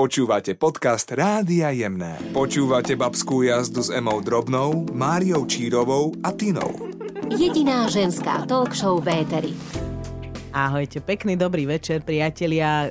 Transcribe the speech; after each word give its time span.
Počúvate 0.00 0.56
podcast 0.56 1.12
Rádia 1.12 1.68
Jemné. 1.76 2.16
Počúvate 2.32 2.96
babskú 2.96 3.44
jazdu 3.44 3.84
s 3.84 3.92
Emou 3.92 4.24
Drobnou, 4.24 4.88
Máriou 4.96 5.44
Čírovou 5.44 6.16
a 6.24 6.32
Tinou. 6.32 6.72
Jediná 7.28 7.84
ženská 7.84 8.48
talk 8.48 8.72
show 8.72 8.96
v 8.96 9.20
éteri. 9.20 9.52
Ahojte, 10.50 10.98
pekný 10.98 11.38
dobrý 11.38 11.62
večer, 11.62 12.02
priatelia 12.02 12.90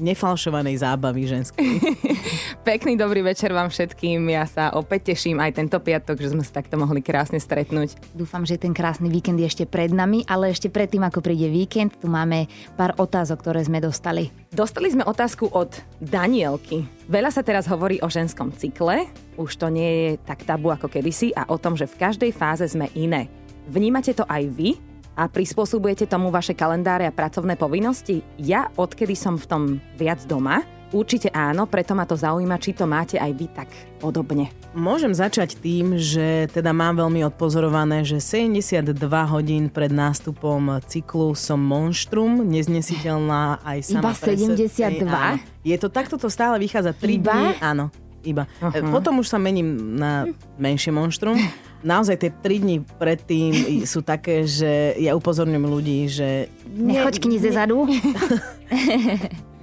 nefalšovanej 0.00 0.80
zábavy 0.80 1.28
ženskej. 1.28 1.76
Pekný 2.68 2.96
dobrý 2.96 3.20
večer 3.20 3.52
vám 3.52 3.68
všetkým. 3.68 4.24
Ja 4.32 4.48
sa 4.48 4.72
opäť 4.72 5.12
teším 5.12 5.36
aj 5.36 5.60
tento 5.60 5.76
piatok, 5.76 6.16
že 6.16 6.32
sme 6.32 6.40
sa 6.40 6.64
takto 6.64 6.80
mohli 6.80 7.04
krásne 7.04 7.36
stretnúť. 7.36 8.00
Dúfam, 8.16 8.48
že 8.48 8.56
ten 8.56 8.72
krásny 8.72 9.12
víkend 9.12 9.36
je 9.36 9.44
ešte 9.44 9.64
pred 9.68 9.92
nami, 9.92 10.24
ale 10.24 10.48
ešte 10.48 10.72
predtým, 10.72 11.04
ako 11.04 11.20
príde 11.20 11.52
víkend, 11.52 11.92
tu 12.00 12.08
máme 12.08 12.48
pár 12.72 12.96
otázok, 12.96 13.36
ktoré 13.44 13.60
sme 13.68 13.84
dostali. 13.84 14.32
Dostali 14.48 14.88
sme 14.88 15.04
otázku 15.04 15.52
od 15.52 15.76
Danielky. 16.00 16.88
Veľa 17.12 17.36
sa 17.36 17.44
teraz 17.44 17.68
hovorí 17.68 18.00
o 18.00 18.08
ženskom 18.08 18.48
cykle, 18.56 19.04
už 19.36 19.60
to 19.60 19.68
nie 19.68 19.92
je 19.92 20.10
tak 20.24 20.48
tabu 20.48 20.72
ako 20.72 20.88
kedysi 20.88 21.36
a 21.36 21.44
o 21.52 21.60
tom, 21.60 21.76
že 21.76 21.84
v 21.84 22.00
každej 22.00 22.32
fáze 22.32 22.64
sme 22.64 22.88
iné. 22.96 23.28
Vnímate 23.68 24.16
to 24.16 24.24
aj 24.24 24.48
vy? 24.48 24.93
A 25.14 25.30
prispôsobujete 25.30 26.10
tomu 26.10 26.30
vaše 26.34 26.52
kalendáre 26.54 27.06
a 27.06 27.14
pracovné 27.14 27.54
povinnosti? 27.54 28.22
Ja, 28.38 28.70
odkedy 28.74 29.14
som 29.14 29.38
v 29.38 29.46
tom 29.46 29.62
viac 29.94 30.22
doma, 30.26 30.66
určite 30.94 31.30
áno, 31.34 31.66
preto 31.66 31.94
ma 31.98 32.06
to 32.06 32.14
zaujíma, 32.14 32.58
či 32.62 32.70
to 32.74 32.86
máte 32.86 33.18
aj 33.18 33.32
vy 33.34 33.46
tak 33.50 33.68
podobne. 33.98 34.54
Môžem 34.74 35.10
začať 35.10 35.58
tým, 35.58 35.98
že 35.98 36.50
teda 36.50 36.70
mám 36.70 36.98
veľmi 36.98 37.26
odpozorované, 37.26 38.06
že 38.06 38.22
72 38.22 38.94
hodín 39.30 39.70
pred 39.70 39.90
nástupom 39.90 40.78
cyklu 40.86 41.34
som 41.34 41.58
monštrum, 41.58 42.46
neznesiteľná 42.46 43.62
aj 43.66 43.78
sama 43.86 44.10
Iba 44.10 44.12
72? 44.14 45.06
Áno. 45.10 45.38
Je 45.66 45.76
to 45.78 45.88
takto, 45.90 46.14
to 46.18 46.30
stále 46.30 46.58
vychádza 46.62 46.94
3 46.94 47.06
Iba? 47.06 47.34
dní, 47.34 47.48
áno. 47.58 47.90
Iba. 48.24 48.48
Uh-huh. 48.58 48.90
Potom 48.90 49.20
už 49.20 49.28
sa 49.28 49.38
mením 49.38 50.00
na 50.00 50.24
menšie 50.56 50.90
monštrum 50.90 51.36
naozaj 51.84 52.16
tie 52.16 52.30
3 52.32 52.64
dni 52.64 52.76
predtým 52.96 53.52
sú 53.84 54.00
také, 54.00 54.48
že 54.48 54.96
ja 54.96 55.12
upozorňujem 55.14 55.66
ľudí, 55.68 56.08
že... 56.08 56.48
Ne, 56.72 56.98
Nechoď 56.98 57.20
knize 57.20 57.52
zadu. 57.52 57.84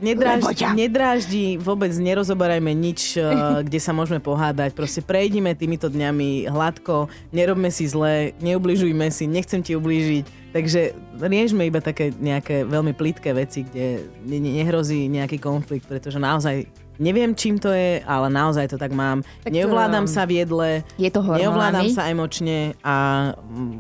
Nedráždi, 0.02 0.66
nedráždi, 0.74 1.46
vôbec 1.62 1.94
nerozoberajme 1.94 2.74
nič, 2.74 3.22
eh, 3.22 3.62
kde 3.62 3.78
sa 3.78 3.94
môžeme 3.94 4.18
pohádať. 4.18 4.74
Proste 4.74 5.06
prejdime 5.06 5.54
týmito 5.54 5.94
dňami 5.94 6.50
hladko, 6.50 7.06
nerobme 7.30 7.70
si 7.70 7.86
zle, 7.86 8.34
neubližujme 8.42 9.14
si, 9.14 9.30
nechcem 9.30 9.62
ti 9.62 9.78
ublížiť. 9.78 10.26
Takže 10.58 10.98
riešme 11.22 11.70
iba 11.70 11.86
také 11.86 12.10
nejaké 12.18 12.66
veľmi 12.66 12.98
plitké 12.98 13.30
veci, 13.38 13.62
kde 13.62 14.02
nehrozí 14.26 15.06
nejaký 15.06 15.38
konflikt, 15.38 15.86
pretože 15.86 16.18
naozaj 16.18 16.66
Neviem, 17.00 17.32
čím 17.38 17.58
to 17.62 17.72
je, 17.72 18.04
ale 18.04 18.28
naozaj 18.28 18.68
to 18.72 18.78
tak 18.78 18.92
mám. 18.92 19.24
Tak 19.44 19.54
Neovládam 19.54 20.06
sa 20.10 20.28
v 20.28 20.44
jedle, 20.44 20.70
je 21.00 21.10
to 21.10 21.24
neovládam 21.24 21.88
sa 21.94 22.12
emočne 22.12 22.76
a 22.84 23.32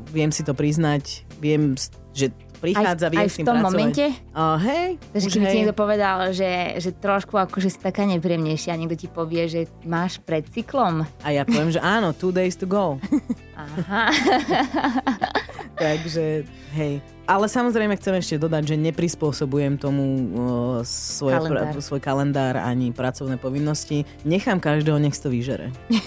viem 0.09 0.31
si 0.31 0.41
to 0.45 0.55
priznať. 0.55 1.27
Viem, 1.41 1.75
že 2.15 2.31
prichádza, 2.61 3.09
aj, 3.09 3.11
viem 3.11 3.21
aj 3.25 3.29
v 3.29 3.37
tom 3.41 3.57
pracovať. 3.57 3.65
momente? 3.65 4.05
Uh, 4.37 4.57
hej, 4.61 4.87
Takže 5.11 5.27
keď 5.33 5.41
ti 5.49 5.57
niekto 5.65 5.75
povedal, 5.75 6.17
že, 6.29 6.77
že 6.77 6.93
trošku 6.93 7.33
akože 7.33 7.73
si 7.73 7.79
taká 7.81 8.05
nepríjemnejšia, 8.05 8.77
niekto 8.77 8.95
ti 8.95 9.07
povie, 9.09 9.49
že 9.49 9.65
máš 9.81 10.21
pred 10.21 10.45
cyklom. 10.45 11.01
A 11.25 11.27
ja 11.33 11.41
poviem, 11.41 11.73
že 11.73 11.81
áno, 11.81 12.13
two 12.13 12.29
days 12.29 12.53
to 12.53 12.69
go. 12.69 13.01
Aha. 13.57 14.13
Takže, 15.81 16.45
hej. 16.77 17.01
Ale 17.29 17.45
samozrejme 17.45 17.95
chcem 18.01 18.17
ešte 18.17 18.35
dodať, 18.41 18.73
že 18.73 18.75
neprispôsobujem 18.81 19.77
tomu 19.77 20.03
uh, 20.03 20.21
svoje, 20.85 21.37
kalendár. 21.37 21.73
Pra, 21.73 21.81
svoj 21.81 22.01
kalendár 22.01 22.55
ani 22.57 22.89
pracovné 22.89 23.37
povinnosti. 23.37 24.03
Nechám 24.25 24.57
každého, 24.57 24.97
nech 24.97 25.15
to 25.15 25.29
vyžere. 25.29 25.69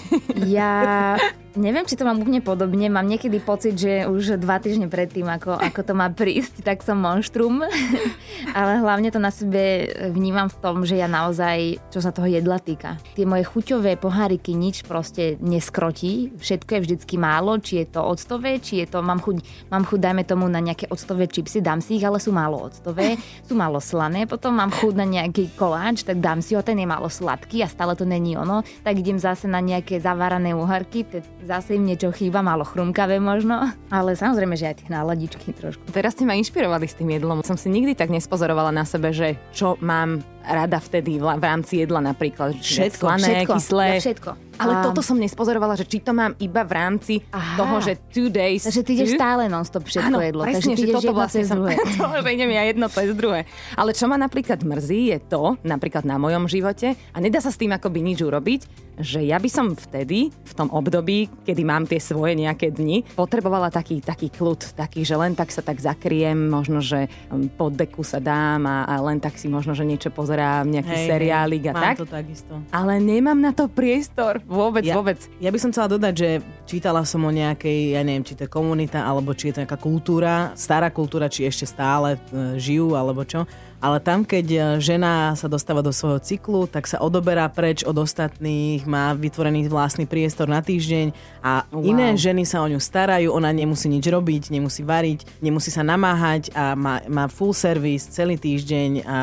Ja 0.45 1.15
neviem, 1.55 1.87
či 1.87 1.95
to 1.95 2.03
mám 2.03 2.19
úplne 2.19 2.43
podobne. 2.43 2.91
Mám 2.91 3.07
niekedy 3.07 3.39
pocit, 3.39 3.79
že 3.79 4.05
už 4.05 4.37
dva 4.37 4.59
týždne 4.59 4.91
predtým, 4.91 5.25
ako, 5.25 5.55
ako 5.55 5.81
to 5.81 5.93
má 5.95 6.11
prísť, 6.11 6.61
tak 6.61 6.83
som 6.83 6.99
monštrum. 6.99 7.63
Ale 8.59 8.83
hlavne 8.83 9.09
to 9.09 9.19
na 9.19 9.31
sebe 9.31 9.89
vnímam 10.11 10.51
v 10.51 10.59
tom, 10.59 10.83
že 10.83 10.99
ja 10.99 11.07
naozaj, 11.07 11.79
čo 11.89 12.03
sa 12.03 12.11
toho 12.11 12.27
jedla 12.27 12.59
týka, 12.59 12.99
tie 13.15 13.23
moje 13.23 13.47
chuťové 13.47 13.95
poháriky 13.95 14.51
nič 14.53 14.83
proste 14.83 15.39
neskrotí. 15.39 16.35
Všetko 16.35 16.69
je 16.75 16.83
vždycky 16.83 17.15
málo, 17.15 17.57
či 17.63 17.83
je 17.83 17.87
to 17.87 18.03
octové, 18.03 18.59
či 18.59 18.83
je 18.83 18.87
to, 18.91 18.99
mám 18.99 19.23
chuť, 19.23 19.71
mám 19.71 19.87
chuť 19.87 19.99
dajme 20.03 20.23
tomu 20.27 20.51
na 20.51 20.59
nejaké 20.59 20.91
octové 20.91 21.04
octové 21.05 21.29
čipsy, 21.29 21.61
dám 21.61 21.85
si 21.85 22.01
ich, 22.01 22.05
ale 22.05 22.17
sú 22.17 22.33
málo 22.33 22.65
octové, 22.65 23.13
sú 23.45 23.53
málo 23.53 23.77
slané, 23.77 24.25
potom 24.25 24.57
mám 24.57 24.73
chuť 24.73 24.93
na 24.97 25.05
nejaký 25.05 25.53
koláč, 25.53 26.01
tak 26.01 26.17
dám 26.17 26.41
si 26.41 26.57
ho, 26.57 26.65
ten 26.65 26.81
je 26.81 26.89
málo 26.89 27.05
sladký 27.05 27.61
a 27.61 27.69
stále 27.69 27.93
to 27.93 28.09
není 28.09 28.33
ono, 28.33 28.65
tak 28.81 28.97
idem 28.97 29.21
zase 29.21 29.45
na 29.45 29.61
nejaké 29.61 30.01
zavarané 30.01 30.57
uharky, 30.57 31.05
zase 31.45 31.77
im 31.77 31.85
niečo 31.85 32.09
chýba, 32.09 32.41
málo 32.41 32.65
chrumkavé 32.65 33.21
možno, 33.21 33.69
ale 33.93 34.17
samozrejme, 34.17 34.57
že 34.57 34.73
aj 34.73 34.75
tie 34.81 34.89
náladičky 34.89 35.53
trošku. 35.53 35.93
Teraz 35.93 36.17
ste 36.17 36.25
ma 36.25 36.33
inšpirovali 36.33 36.89
s 36.89 36.97
tým 36.97 37.13
jedlom. 37.13 37.45
Som 37.45 37.61
si 37.61 37.69
nikdy 37.69 37.93
tak 37.93 38.09
nespozorovala 38.09 38.73
na 38.73 38.81
sebe, 38.81 39.13
že 39.13 39.37
čo 39.53 39.77
mám 39.85 40.25
rada 40.41 40.81
vtedy 40.81 41.21
v 41.21 41.45
rámci 41.45 41.85
jedla 41.85 42.01
napríklad. 42.01 42.57
Všetko, 42.57 43.05
slané, 43.05 43.45
všetko, 43.45 43.53
kyslé. 43.53 43.85
Ja 43.85 44.01
všetko. 44.01 44.29
Ale 44.59 44.73
um, 44.79 44.83
toto 44.91 45.01
som 45.03 45.17
nespozorovala, 45.19 45.75
že 45.75 45.85
či 45.87 45.99
to 45.99 46.15
mám 46.15 46.35
iba 46.39 46.63
v 46.63 46.71
rámci 46.71 47.13
Aha. 47.31 47.59
toho, 47.59 47.75
že 47.83 47.99
two 48.11 48.27
days. 48.31 48.63
Takže 48.63 48.81
ty 48.81 48.91
ideš 48.95 49.19
stále 49.19 49.51
non-stop 49.51 49.83
všetko 49.83 50.15
Áno, 50.15 50.19
jedlo. 50.23 50.41
Presne, 50.43 50.55
takže 50.55 50.69
ty 50.71 50.81
ideš 50.83 50.95
toto 50.95 51.07
jedno 51.07 51.19
vlastne 51.19 51.41
cez 51.41 51.49
som, 51.49 51.57
druhé. 51.59 51.73
to, 51.99 52.07
že 52.23 52.29
idem 52.31 52.49
ja 52.51 52.63
jedno 52.67 52.87
cez 52.87 53.09
druhé. 53.15 53.39
Ale 53.75 53.91
čo 53.91 54.05
ma 54.07 54.15
napríklad 54.15 54.59
mrzí 54.63 55.01
je 55.15 55.19
to, 55.25 55.43
napríklad 55.65 56.03
na 56.07 56.15
mojom 56.15 56.47
živote, 56.47 56.95
a 56.95 57.17
nedá 57.19 57.39
sa 57.43 57.51
s 57.51 57.57
tým 57.59 57.75
akoby 57.75 57.99
nič 57.99 58.23
urobiť, 58.23 58.84
že 58.99 59.23
ja 59.23 59.35
by 59.35 59.49
som 59.51 59.65
vtedy, 59.75 60.31
v 60.31 60.53
tom 60.55 60.71
období, 60.71 61.27
kedy 61.43 61.61
mám 61.61 61.83
tie 61.83 61.99
svoje 61.99 62.35
nejaké 62.35 62.71
dni, 62.71 63.03
potrebovala 63.15 63.67
taký, 63.67 63.99
taký 63.99 64.31
kľud, 64.31 64.75
taký, 64.75 65.03
že 65.03 65.15
len 65.19 65.35
tak 65.35 65.51
sa 65.51 65.59
tak 65.59 65.79
zakriem, 65.79 66.47
možno, 66.47 66.79
že 66.79 67.11
um, 67.27 67.47
pod 67.47 67.75
deku 67.75 68.03
sa 68.03 68.23
dám 68.23 68.63
a, 68.63 68.87
a 68.87 68.99
len 69.03 69.19
tak 69.19 69.35
si 69.35 69.51
možno, 69.51 69.75
že 69.75 69.83
niečo 69.83 70.11
pozerám, 70.11 70.67
nejaký 70.67 70.95
Hej, 70.95 71.07
seriálik 71.07 71.63
a 71.69 71.73
tak. 71.75 71.95
to 71.99 72.07
takisto. 72.07 72.53
Ale 72.71 72.99
nemám 72.99 73.37
na 73.37 73.51
to 73.51 73.67
priestor. 73.67 74.39
Vôbec, 74.47 74.83
Ja- 74.87 74.95
vôbec. 74.95 75.19
Ja 75.43 75.51
by 75.51 75.59
som 75.59 75.69
chcela 75.75 75.91
dodať, 75.91 76.13
že 76.15 76.29
čítala 76.63 77.03
som 77.03 77.21
o 77.23 77.31
nejakej, 77.31 77.99
ja 77.99 78.01
neviem, 78.01 78.23
či 78.23 78.33
to 78.33 78.47
je 78.47 78.51
komunita, 78.51 79.03
alebo 79.03 79.35
či 79.35 79.51
je 79.51 79.59
to 79.59 79.61
nejaká 79.67 79.77
kultúra, 79.77 80.55
stará 80.55 80.87
kultúra, 80.89 81.27
či 81.27 81.43
ešte 81.43 81.67
stále 81.67 82.15
e, 82.31 82.55
žijú, 82.57 82.95
alebo 82.95 83.27
čo. 83.27 83.43
Ale 83.83 83.99
tam, 83.99 84.23
keď 84.23 84.45
e, 84.51 84.59
žena 84.79 85.35
sa 85.35 85.51
dostáva 85.51 85.83
do 85.83 85.91
svojho 85.91 86.19
cyklu, 86.23 86.65
tak 86.65 86.87
sa 86.87 87.01
odoberá 87.03 87.45
preč 87.51 87.83
od 87.83 87.95
ostatných, 87.95 88.87
má 88.87 89.11
vytvorený 89.13 89.67
vlastný 89.67 90.07
priestor 90.07 90.47
na 90.47 90.63
týždeň 90.63 91.11
a 91.43 91.67
Wow. 91.75 91.83
iné 91.91 92.15
ženy 92.15 92.47
sa 92.47 92.63
o 92.63 92.67
ňu 92.71 92.79
starajú, 92.79 93.31
ona 93.35 93.51
nemusí 93.51 93.91
nič 93.91 94.07
robiť, 94.07 94.53
nemusí 94.53 94.85
variť, 94.85 95.27
nemusí 95.43 95.73
sa 95.73 95.83
namáhať 95.83 96.53
a 96.55 96.71
má, 96.77 97.03
má 97.09 97.25
full 97.27 97.51
service 97.51 98.07
celý 98.07 98.39
týždeň 98.39 99.03
a 99.03 99.17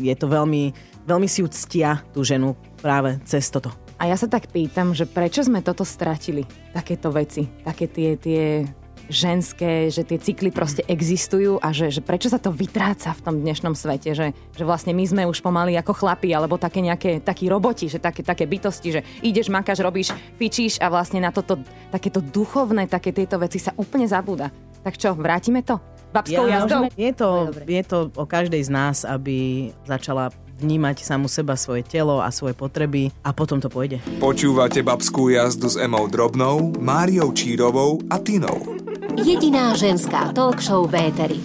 je 0.00 0.14
to 0.16 0.26
veľmi, 0.28 0.72
veľmi 1.04 1.28
si 1.28 1.44
ju 1.44 1.48
ctia 1.50 2.00
tú 2.16 2.24
ženu 2.24 2.56
práve 2.80 3.20
cez 3.28 3.48
toto. 3.52 3.72
A 4.00 4.10
ja 4.10 4.16
sa 4.18 4.26
tak 4.26 4.50
pýtam, 4.50 4.90
že 4.92 5.06
prečo 5.06 5.46
sme 5.46 5.62
toto 5.62 5.86
stratili? 5.86 6.44
Takéto 6.74 7.14
veci, 7.14 7.46
také 7.62 7.86
tie, 7.86 8.18
tie 8.18 8.66
ženské, 9.08 9.88
že 9.92 10.04
tie 10.04 10.18
cykly 10.20 10.50
proste 10.54 10.82
existujú 10.86 11.60
a 11.60 11.72
že, 11.72 11.90
že 11.92 12.00
prečo 12.00 12.28
sa 12.28 12.40
to 12.40 12.52
vytráca 12.54 13.12
v 13.12 13.20
tom 13.24 13.34
dnešnom 13.40 13.76
svete, 13.76 14.12
že, 14.16 14.32
že 14.34 14.64
vlastne 14.64 14.92
my 14.96 15.04
sme 15.04 15.22
už 15.28 15.40
pomaly 15.40 15.76
ako 15.76 15.92
chlapi 15.92 16.32
alebo 16.32 16.56
také 16.60 16.80
nejaké 16.80 17.20
takí 17.20 17.48
roboti, 17.48 17.88
že 17.88 18.00
také, 18.00 18.24
také 18.24 18.48
bytosti, 18.48 18.88
že 18.94 19.00
ideš, 19.20 19.52
makáš, 19.52 19.84
robíš, 19.84 20.12
fičíš 20.36 20.80
a 20.80 20.88
vlastne 20.88 21.20
na 21.20 21.32
toto 21.32 21.60
takéto 21.90 22.24
duchovné, 22.24 22.88
také 22.88 23.12
tieto 23.12 23.36
veci 23.40 23.60
sa 23.60 23.72
úplne 23.76 24.08
zabúda. 24.08 24.48
Tak 24.84 25.00
čo, 25.00 25.16
vrátime 25.16 25.64
to? 25.64 25.80
Babskou 26.14 26.46
Ja, 26.46 26.62
jazdou? 26.62 26.86
je, 26.94 27.10
to, 27.10 27.28
je 27.66 27.82
to 27.82 27.98
o 28.14 28.22
každej 28.28 28.62
z 28.62 28.70
nás, 28.70 29.02
aby 29.02 29.68
začala 29.82 30.30
vnímať 30.62 31.02
samu 31.02 31.26
seba, 31.26 31.58
svoje 31.58 31.82
telo 31.82 32.22
a 32.22 32.30
svoje 32.30 32.54
potreby 32.54 33.10
a 33.26 33.34
potom 33.34 33.58
to 33.58 33.66
pôjde. 33.66 33.98
Počúvate 34.22 34.86
babskú 34.86 35.34
jazdu 35.34 35.66
s 35.66 35.74
Emou 35.74 36.06
Drobnou, 36.06 36.70
Máriou 36.78 37.34
Čírovou 37.34 37.98
a 38.06 38.22
Tinou. 38.22 38.83
Jediná 39.22 39.78
ženská 39.78 40.34
talk 40.34 40.58
show 40.58 40.90
v 40.90 40.94
éteri. 41.06 41.38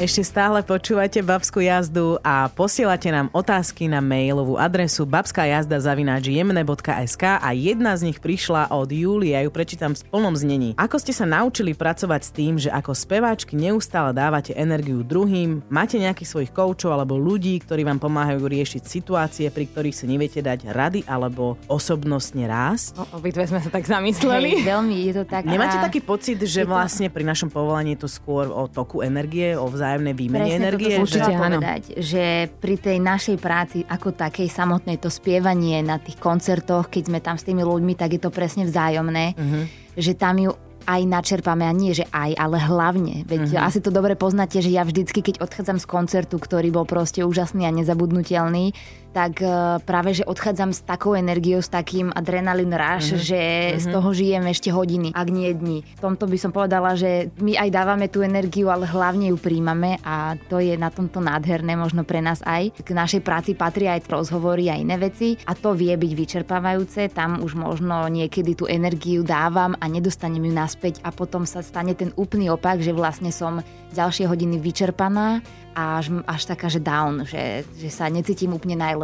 Ešte 0.00 0.24
stále 0.24 0.64
počúvate 0.64 1.20
Babskú 1.20 1.60
jazdu 1.60 2.16
a 2.24 2.48
posielate 2.48 3.12
nám 3.12 3.28
otázky 3.36 3.84
na 3.84 4.00
mailovú 4.00 4.56
adresu 4.56 5.04
babskajazda.jemne.sk 5.04 7.24
a 7.36 7.48
jedna 7.52 7.92
z 8.00 8.08
nich 8.08 8.16
prišla 8.16 8.72
od 8.72 8.88
Júlie, 8.88 9.36
ja 9.36 9.44
ju 9.44 9.52
prečítam 9.52 9.92
v 9.92 10.00
plnom 10.08 10.32
znení. 10.32 10.72
Ako 10.80 10.96
ste 10.96 11.12
sa 11.12 11.28
naučili 11.28 11.76
pracovať 11.76 12.20
s 12.24 12.30
tým, 12.32 12.56
že 12.56 12.72
ako 12.72 12.96
speváčky 12.96 13.60
neustále 13.60 14.16
dávate 14.16 14.56
energiu 14.56 15.04
druhým, 15.04 15.60
máte 15.68 16.00
nejakých 16.00 16.32
svojich 16.32 16.52
koučov 16.56 16.96
alebo 16.96 17.20
ľudí, 17.20 17.60
ktorí 17.60 17.84
vám 17.84 18.00
pomáhajú 18.00 18.40
riešiť 18.40 18.80
situácie, 18.80 19.52
pri 19.52 19.68
ktorých 19.68 19.92
si 19.92 20.08
neviete 20.08 20.40
dať 20.40 20.72
rady 20.72 21.04
alebo 21.04 21.60
osobnostne 21.68 22.48
rásť? 22.48 22.96
O, 22.96 23.20
obidve 23.20 23.44
sme 23.44 23.60
sa 23.60 23.68
tak 23.68 23.84
Hej, 23.84 24.00
zamysleli. 24.00 24.64
veľmi 24.64 25.12
je 25.12 25.18
to 25.20 25.28
tak. 25.28 25.44
Nemáte 25.44 25.76
a- 25.76 25.84
taký 25.84 26.00
pocit, 26.00 26.40
že 26.40 26.64
to- 26.64 26.72
vlastne 26.72 27.12
pri 27.12 27.28
našom 27.28 27.52
povolaní 27.52 28.00
je 28.00 28.08
to 28.08 28.10
skôr 28.10 28.48
o 28.48 28.64
toku 28.64 29.04
energie, 29.04 29.52
o 29.52 29.68
vzájomnej 29.68 29.88
vzájomnej 29.90 30.14
výmene 30.14 30.38
Presne 30.40 30.58
energie. 30.60 30.86
toto 30.86 30.94
že- 30.94 31.02
Určite 31.02 31.32
áno. 31.32 31.42
povedať, 31.42 31.82
že 31.98 32.24
pri 32.56 32.74
tej 32.76 32.98
našej 33.00 33.36
práci 33.36 33.78
ako 33.84 34.08
takej 34.12 34.46
samotnej 34.48 34.96
to 34.96 35.08
spievanie 35.08 35.82
na 35.82 35.96
tých 35.96 36.14
koncertoch, 36.16 36.86
keď 36.86 37.02
sme 37.04 37.18
tam 37.18 37.34
s 37.34 37.42
tými 37.42 37.60
ľuďmi, 37.60 37.92
tak 37.92 38.12
je 38.12 38.20
to 38.20 38.30
presne 38.30 38.62
vzájomné, 38.64 39.34
Mhm. 39.34 39.60
že 39.96 40.14
tam 40.14 40.38
ju 40.38 40.54
aj 40.82 41.02
načerpáme 41.04 41.62
a 41.62 41.72
nie, 41.72 41.92
že 41.92 42.08
aj, 42.08 42.34
ale 42.34 42.56
hlavne. 42.58 43.22
Veď 43.24 43.52
Mhm. 43.52 43.60
asi 43.60 43.78
to 43.78 43.90
dobre 43.90 44.14
poznáte, 44.14 44.58
že 44.58 44.70
ja 44.70 44.80
vždycky, 44.80 45.20
keď 45.20 45.38
odchádzam 45.40 45.76
z 45.76 45.86
koncertu, 45.86 46.36
ktorý 46.36 46.70
bol 46.70 46.82
proste 46.84 47.20
úžasný 47.20 47.62
a 47.64 47.70
nezabudnutelný, 47.70 48.72
tak 49.10 49.42
eh, 49.42 49.50
práve, 49.82 50.14
že 50.14 50.22
odchádzam 50.22 50.70
s 50.70 50.80
takou 50.80 51.14
energiou, 51.14 51.58
s 51.58 51.68
takým 51.68 52.14
adrenalin 52.14 52.70
rush, 52.70 53.14
Mhm. 53.14 53.20
že 53.20 53.40
z 53.78 53.86
toho 53.90 54.08
žijem 54.10 54.44
ešte 54.46 54.70
hodiny, 54.70 55.10
ak 55.10 55.28
nie 55.28 55.50
dní. 55.50 55.78
V 55.98 56.00
tomto 56.00 56.30
by 56.30 56.38
som 56.38 56.50
povedala, 56.50 56.94
že 56.94 57.28
my 57.38 57.58
aj 57.58 57.68
dávame 57.70 58.06
tú 58.06 58.22
energiu, 58.22 58.70
ale 58.70 58.86
hlavne 58.86 59.30
ju 59.30 59.36
príjmame 59.36 59.98
a 60.00 60.38
to 60.46 60.62
je 60.62 60.74
na 60.74 60.88
tomto 60.88 61.18
nádherné, 61.18 61.74
možno 61.74 62.06
pre 62.06 62.22
nás 62.22 62.38
aj. 62.42 62.70
K 62.80 62.90
našej 62.90 63.20
práci 63.20 63.52
patrí 63.54 63.90
aj 63.90 64.06
rozhovory 64.06 64.70
a 64.70 64.78
iné 64.78 64.94
veci 64.94 65.34
a 65.42 65.54
to 65.54 65.74
vie 65.74 65.90
byť 65.94 66.12
vyčerpávajúce, 66.14 67.10
tam 67.10 67.42
už 67.42 67.54
možno 67.54 68.06
niekedy 68.06 68.54
tú 68.54 68.66
energiu 68.66 69.22
dávam 69.22 69.74
a 69.76 69.84
nedostanem 69.86 70.42
ju 70.46 70.52
naspäť 70.52 71.02
a 71.02 71.10
potom 71.10 71.42
sa 71.44 71.60
stane 71.60 71.94
ten 71.94 72.14
úplný 72.14 72.50
opak, 72.50 72.78
že 72.78 72.94
vlastne 72.94 73.30
som 73.30 73.62
ďalšie 73.90 74.26
hodiny 74.26 74.62
vyčerpaná 74.62 75.42
a 75.70 76.02
až, 76.02 76.10
až 76.26 76.42
taká, 76.46 76.66
že 76.66 76.82
down, 76.82 77.22
že, 77.24 77.62
že 77.78 77.90
sa 77.90 78.06
necítim 78.06 78.50
úplne 78.50 78.74
najlepšie. 78.74 78.99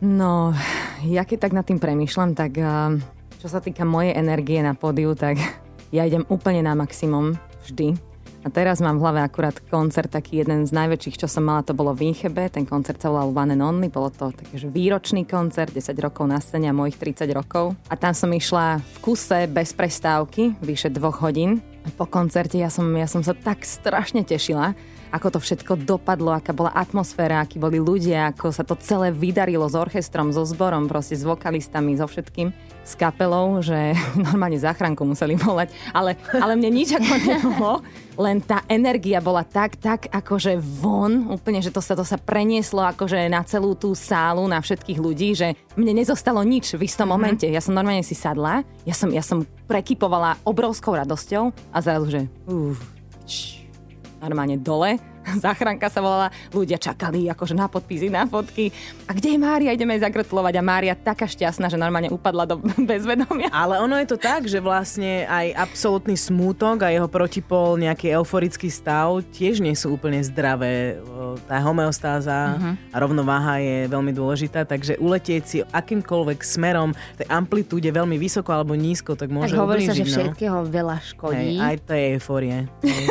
No, 0.00 0.54
ja 1.04 1.26
keď 1.26 1.48
tak 1.48 1.52
nad 1.52 1.66
tým 1.66 1.82
premyšľam, 1.82 2.32
tak 2.32 2.56
eh, 2.56 3.00
čo 3.42 3.48
sa 3.52 3.60
týka 3.60 3.84
mojej 3.84 4.16
energie 4.16 4.64
na 4.64 4.72
pódiu, 4.72 5.12
tak 5.12 5.36
ja 5.92 6.08
idem 6.08 6.24
úplne 6.32 6.64
na 6.64 6.72
maximum 6.72 7.36
vždy. 7.68 8.14
A 8.44 8.52
teraz 8.52 8.76
mám 8.84 9.00
v 9.00 9.08
hlave 9.08 9.24
akurát 9.24 9.56
koncert, 9.72 10.12
taký 10.12 10.44
jeden 10.44 10.68
z 10.68 10.72
najväčších, 10.76 11.16
čo 11.16 11.24
som 11.24 11.48
mala, 11.48 11.64
to 11.64 11.72
bolo 11.72 11.96
v 11.96 12.12
Inchebe. 12.12 12.52
Ten 12.52 12.68
koncert 12.68 13.00
sa 13.00 13.08
volal 13.08 13.32
One 13.32 13.56
and 13.56 13.64
Only, 13.64 13.88
bolo 13.88 14.12
to 14.12 14.36
taký 14.36 14.68
výročný 14.68 15.24
koncert, 15.24 15.72
10 15.72 15.96
rokov 16.04 16.28
na 16.28 16.44
scéne 16.44 16.68
a 16.68 16.76
mojich 16.76 17.00
30 17.00 17.24
rokov. 17.32 17.72
A 17.88 17.96
tam 17.96 18.12
som 18.12 18.28
išla 18.28 18.84
v 18.84 18.96
kuse 19.00 19.48
bez 19.48 19.72
prestávky, 19.72 20.60
vyše 20.60 20.92
dvoch 20.92 21.24
hodín. 21.24 21.64
Po 21.96 22.04
koncerte 22.04 22.60
ja 22.60 22.68
som, 22.68 22.84
ja 22.92 23.08
som 23.08 23.24
sa 23.24 23.32
tak 23.32 23.64
strašne 23.64 24.28
tešila, 24.28 24.76
ako 25.14 25.38
to 25.38 25.38
všetko 25.38 25.86
dopadlo, 25.86 26.34
aká 26.34 26.50
bola 26.50 26.74
atmosféra, 26.74 27.38
akí 27.38 27.62
boli 27.62 27.78
ľudia, 27.78 28.34
ako 28.34 28.50
sa 28.50 28.66
to 28.66 28.74
celé 28.82 29.14
vydarilo 29.14 29.70
s 29.70 29.78
orchestrom, 29.78 30.34
so 30.34 30.42
zborom, 30.42 30.90
proste 30.90 31.14
s 31.14 31.22
vokalistami, 31.22 31.94
so 31.94 32.10
všetkým, 32.10 32.50
s 32.82 32.92
kapelou, 32.98 33.62
že 33.62 33.94
normálne 34.26 34.58
záchranku 34.58 35.06
museli 35.06 35.38
volať, 35.38 35.70
ale, 35.94 36.18
ale 36.34 36.58
mne 36.58 36.70
nič 36.74 36.98
ako 36.98 37.12
nebolo, 37.22 37.72
len 38.18 38.42
tá 38.42 38.66
energia 38.66 39.22
bola 39.22 39.46
tak, 39.46 39.78
tak 39.78 40.10
akože 40.10 40.58
von, 40.58 41.30
úplne, 41.30 41.62
že 41.62 41.70
to 41.70 41.78
sa, 41.78 41.94
to 41.94 42.02
sa 42.02 42.18
prenieslo 42.18 42.82
akože 42.82 43.30
na 43.30 43.46
celú 43.46 43.78
tú 43.78 43.94
sálu, 43.94 44.44
na 44.50 44.58
všetkých 44.58 44.98
ľudí, 44.98 45.32
že 45.38 45.54
mne 45.78 46.02
nezostalo 46.02 46.42
nič 46.42 46.74
v 46.74 46.86
istom 46.90 47.10
momente. 47.10 47.46
Ja 47.46 47.62
som 47.62 47.74
normálne 47.74 48.02
si 48.02 48.18
sadla, 48.18 48.66
ja 48.82 48.94
som, 48.94 49.10
ja 49.14 49.22
som 49.22 49.46
prekypovala 49.70 50.42
obrovskou 50.44 50.94
radosťou 50.94 51.54
a 51.72 51.78
zrazu, 51.80 52.06
že 52.10 52.20
uf, 52.46 52.78
č, 53.24 53.63
normálne 54.26 54.60
dole. 54.60 55.13
Záchranka 55.44 55.88
sa 55.88 56.00
volala, 56.04 56.28
ľudia 56.52 56.76
čakali 56.76 57.28
akože 57.32 57.56
na 57.56 57.66
podpisy, 57.66 58.12
na 58.12 58.28
fotky. 58.28 58.70
A 59.08 59.16
kde 59.16 59.36
je 59.36 59.38
Mária? 59.40 59.74
Ideme 59.74 59.96
jej 59.96 60.04
zagratulovať. 60.04 60.54
A 60.58 60.62
Mária 60.62 60.94
taká 60.96 61.24
šťastná, 61.24 61.72
že 61.72 61.80
normálne 61.80 62.12
upadla 62.12 62.44
do 62.44 62.60
bezvedomia. 62.90 63.48
Ale 63.50 63.80
ono 63.80 63.96
je 64.00 64.08
to 64.08 64.18
tak, 64.20 64.46
že 64.46 64.60
vlastne 64.60 65.24
aj 65.28 65.56
absolútny 65.56 66.14
smútok 66.14 66.84
a 66.84 66.92
jeho 66.92 67.08
protipol, 67.08 67.80
nejaký 67.80 68.12
euforický 68.14 68.68
stav 68.68 69.24
tiež 69.32 69.60
nie 69.60 69.74
sú 69.74 69.96
úplne 69.96 70.20
zdravé. 70.22 71.00
Tá 71.48 71.60
homeostáza 71.60 72.56
a 72.92 72.96
rovnováha 72.96 73.60
je 73.60 73.90
veľmi 73.90 74.12
dôležitá, 74.14 74.64
takže 74.64 74.96
uletieť 75.00 75.42
si 75.44 75.58
akýmkoľvek 75.64 76.40
smerom, 76.40 76.94
tej 77.18 77.26
amplitúde 77.30 77.88
veľmi 77.90 78.16
vysoko 78.18 78.50
alebo 78.54 78.74
nízko, 78.74 79.14
tak 79.18 79.30
môže 79.30 79.54
tak 79.54 79.62
hovorí 79.62 79.86
sa, 79.86 79.94
že 79.96 80.06
no. 80.06 80.10
všetkého 80.10 80.58
veľa 80.66 80.96
škodí. 81.14 81.58
Hej, 81.58 81.62
aj 81.62 81.76
to 81.84 81.92
je 81.92 82.04
eufórie. 82.16 82.56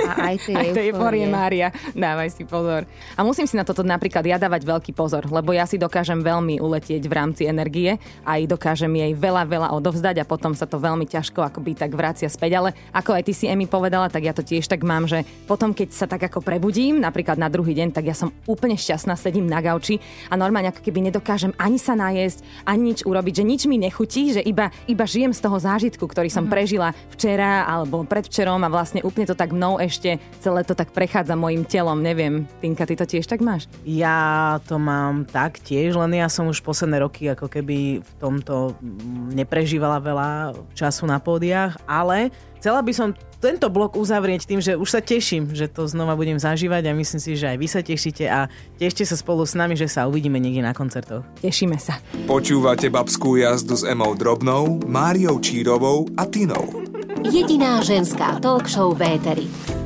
A 0.07 0.12
aj 0.33 0.36
to 0.44 0.50
je 0.54 0.81
eufórie. 0.92 1.25
Mária, 1.27 1.68
dávaj 2.03 2.29
si 2.35 2.44
pozor. 2.44 2.83
A 3.15 3.23
musím 3.23 3.47
si 3.47 3.55
na 3.55 3.63
toto 3.63 3.79
napríklad 3.79 4.27
ja 4.27 4.35
dávať 4.35 4.67
veľký 4.67 4.91
pozor, 4.91 5.23
lebo 5.31 5.55
ja 5.55 5.63
si 5.63 5.79
dokážem 5.79 6.19
veľmi 6.19 6.59
uletieť 6.59 7.00
v 7.07 7.13
rámci 7.15 7.47
energie, 7.47 7.95
aj 8.27 8.44
dokážem 8.51 8.91
jej 8.91 9.15
veľa, 9.15 9.47
veľa 9.47 9.69
odovzdať 9.79 10.19
a 10.19 10.27
potom 10.27 10.51
sa 10.51 10.67
to 10.67 10.75
veľmi 10.75 11.07
ťažko 11.07 11.39
akoby 11.39 11.79
tak 11.79 11.95
vracia 11.95 12.27
späť. 12.27 12.59
Ale 12.59 12.69
ako 12.91 13.15
aj 13.15 13.23
ty 13.23 13.33
si 13.33 13.45
Emi 13.47 13.71
povedala, 13.71 14.11
tak 14.11 14.27
ja 14.27 14.35
to 14.35 14.44
tiež 14.44 14.67
tak 14.67 14.83
mám, 14.83 15.07
že 15.07 15.23
potom 15.47 15.71
keď 15.71 15.95
sa 15.95 16.05
tak 16.09 16.27
ako 16.27 16.44
prebudím, 16.44 17.00
napríklad 17.00 17.39
na 17.39 17.47
druhý 17.47 17.77
deň, 17.77 17.94
tak 17.94 18.09
ja 18.09 18.15
som 18.17 18.33
úplne 18.50 18.75
šťastná, 18.75 19.13
sedím 19.15 19.45
na 19.45 19.61
gauči 19.61 20.01
a 20.27 20.35
normálne 20.35 20.73
ako 20.73 20.81
keby 20.81 21.07
nedokážem 21.07 21.53
ani 21.61 21.77
sa 21.77 21.94
najesť, 21.94 22.41
ani 22.65 22.91
nič 22.91 23.00
urobiť, 23.05 23.33
že 23.39 23.45
nič 23.45 23.61
mi 23.69 23.77
nechutí, 23.77 24.33
že 24.33 24.41
iba, 24.41 24.73
iba 24.89 25.05
žijem 25.05 25.31
z 25.31 25.39
toho 25.45 25.61
zážitku, 25.61 26.03
ktorý 26.03 26.27
som 26.33 26.50
prežila 26.50 26.91
včera 27.13 27.63
alebo 27.69 28.01
predvčerom 28.03 28.65
a 28.65 28.73
vlastne 28.73 29.05
úplne 29.05 29.29
to 29.29 29.38
tak 29.38 29.53
mnou 29.53 29.77
ešte 29.77 30.17
celé 30.41 30.65
to 30.65 30.73
tak 30.73 30.89
prechádza 30.89 31.38
mojim 31.38 31.61
telom, 31.61 31.93
neviem. 32.01 32.48
Tinka, 32.63 32.88
ty 32.88 32.95
to 32.95 33.06
tiež 33.06 33.28
tak 33.28 33.44
máš? 33.44 33.68
Ja 33.86 34.57
to 34.66 34.80
mám 34.80 35.28
tak 35.28 35.60
tiež, 35.62 35.94
len 36.00 36.18
ja 36.18 36.31
som 36.31 36.48
už 36.48 36.63
posledné 36.63 37.04
roky 37.04 37.28
ako 37.30 37.51
keby 37.51 38.01
v 38.01 38.12
tomto 38.18 38.80
mm, 38.80 39.36
neprežívala 39.36 40.00
veľa 40.00 40.57
času 40.74 41.06
na 41.06 41.19
pódiach, 41.19 41.78
ale 41.86 42.31
chcela 42.57 42.80
by 42.80 42.94
som 42.95 43.12
tento 43.44 43.68
blok 43.68 44.00
uzavrieť 44.00 44.48
tým, 44.48 44.63
že 44.63 44.80
už 44.80 44.88
sa 44.88 45.04
teším, 45.04 45.51
že 45.51 45.68
to 45.68 45.84
znova 45.84 46.16
budem 46.16 46.40
zažívať 46.40 46.88
a 46.88 46.95
myslím 46.95 47.19
si, 47.19 47.36
že 47.36 47.51
aj 47.51 47.57
vy 47.60 47.68
sa 47.68 47.81
tešíte 47.84 48.24
a 48.31 48.48
tešte 48.80 49.04
sa 49.04 49.19
spolu 49.19 49.44
s 49.44 49.51
nami, 49.51 49.75
že 49.75 49.92
sa 49.92 50.07
uvidíme 50.07 50.39
niekde 50.39 50.63
na 50.63 50.72
koncertoch. 50.72 51.28
Tešíme 51.44 51.75
sa. 51.75 52.00
Počúvate 52.24 52.88
babskú 52.88 53.36
jazdu 53.36 53.75
s 53.75 53.84
Emou 53.84 54.16
Drobnou, 54.16 54.80
Máriou 54.88 55.44
Čírovou 55.44 56.07
a 56.16 56.24
Tinou. 56.24 56.88
Jediná 57.28 57.84
ženská 57.84 58.39
talk 58.39 58.72
show 58.72 58.96
v 58.96 59.19
éteri. 59.19 59.82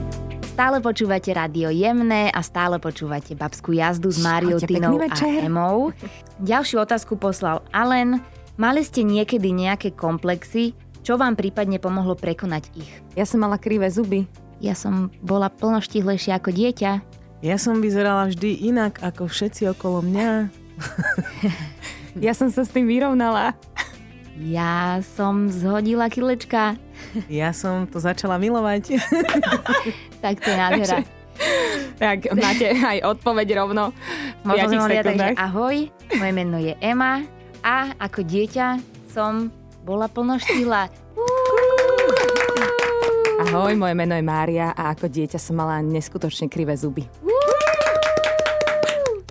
Stále 0.57 0.81
počúvate 0.81 1.30
Radio 1.38 1.69
Jemné 1.69 2.33
a 2.33 2.42
stále 2.42 2.81
počúvate 2.81 3.38
Babskú 3.38 3.77
jazdu 3.77 4.09
s 4.09 4.18
Máriou, 4.18 4.57
Tinou 4.57 4.98
a. 4.98 5.13
Emou. 5.38 5.94
Ďalšiu 6.42 6.81
otázku 6.81 7.13
poslal 7.13 7.62
Alen. 7.69 8.25
Mali 8.57 8.81
ste 8.81 9.06
niekedy 9.06 9.54
nejaké 9.54 9.94
komplexy? 9.94 10.74
Čo 11.06 11.21
vám 11.21 11.38
prípadne 11.38 11.77
pomohlo 11.77 12.18
prekonať 12.18 12.74
ich? 12.74 12.89
Ja 13.13 13.30
som 13.30 13.45
mala 13.45 13.62
krivé 13.62 13.86
zuby. 13.94 14.25
Ja 14.57 14.74
som 14.74 15.13
bola 15.21 15.54
plnoštihlejšia 15.54 16.42
ako 16.42 16.50
dieťa. 16.50 16.92
Ja 17.45 17.57
som 17.62 17.77
vyzerala 17.77 18.25
vždy 18.25 18.57
inak 18.74 18.98
ako 19.06 19.30
všetci 19.30 19.69
okolo 19.77 20.01
mňa. 20.10 20.50
Ja 22.18 22.33
som 22.33 22.50
sa 22.50 22.65
s 22.65 22.74
tým 22.74 22.89
vyrovnala. 22.89 23.53
Ja 24.41 25.05
som 25.05 25.53
zhodila 25.53 26.10
kilečka. 26.10 26.81
Ja 27.42 27.51
som 27.56 27.86
to 27.88 27.98
začala 28.01 28.38
milovať. 28.38 28.98
Tak 30.24 30.42
to 30.42 30.50
je 30.50 30.58
nádhera. 30.58 31.00
Tak 31.98 32.30
máte 32.44 32.74
aj 32.74 33.06
odpoveď 33.06 33.62
rovno 33.62 33.94
Možno 34.42 34.70
5 34.70 34.86
sme 34.89 34.96
takže 35.06 35.30
ahoj, 35.38 35.75
moje 36.18 36.34
meno 36.34 36.58
je 36.58 36.74
Ema 36.82 37.22
a 37.62 37.94
ako 38.01 38.25
dieťa 38.25 38.82
som 39.13 39.54
bola 39.86 40.10
plnoštihla. 40.10 40.89
Ahoj, 43.48 43.74
moje 43.77 43.94
meno 43.94 44.18
je 44.18 44.24
Mária 44.25 44.74
a 44.74 44.94
ako 44.94 45.10
dieťa 45.10 45.38
som 45.38 45.62
mala 45.62 45.80
neskutočne 45.86 46.50
krivé 46.50 46.74
zuby. 46.74 47.06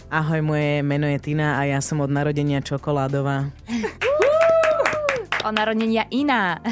Ahoj, 0.07 0.41
moje 0.47 0.87
meno 0.87 1.11
je 1.11 1.19
Tina 1.19 1.59
a 1.59 1.67
ja 1.67 1.83
som 1.83 1.99
od 1.99 2.11
narodenia 2.11 2.63
čokoládová. 2.63 3.51
O 5.43 5.51
narodenia 5.51 6.07
iná. 6.15 6.63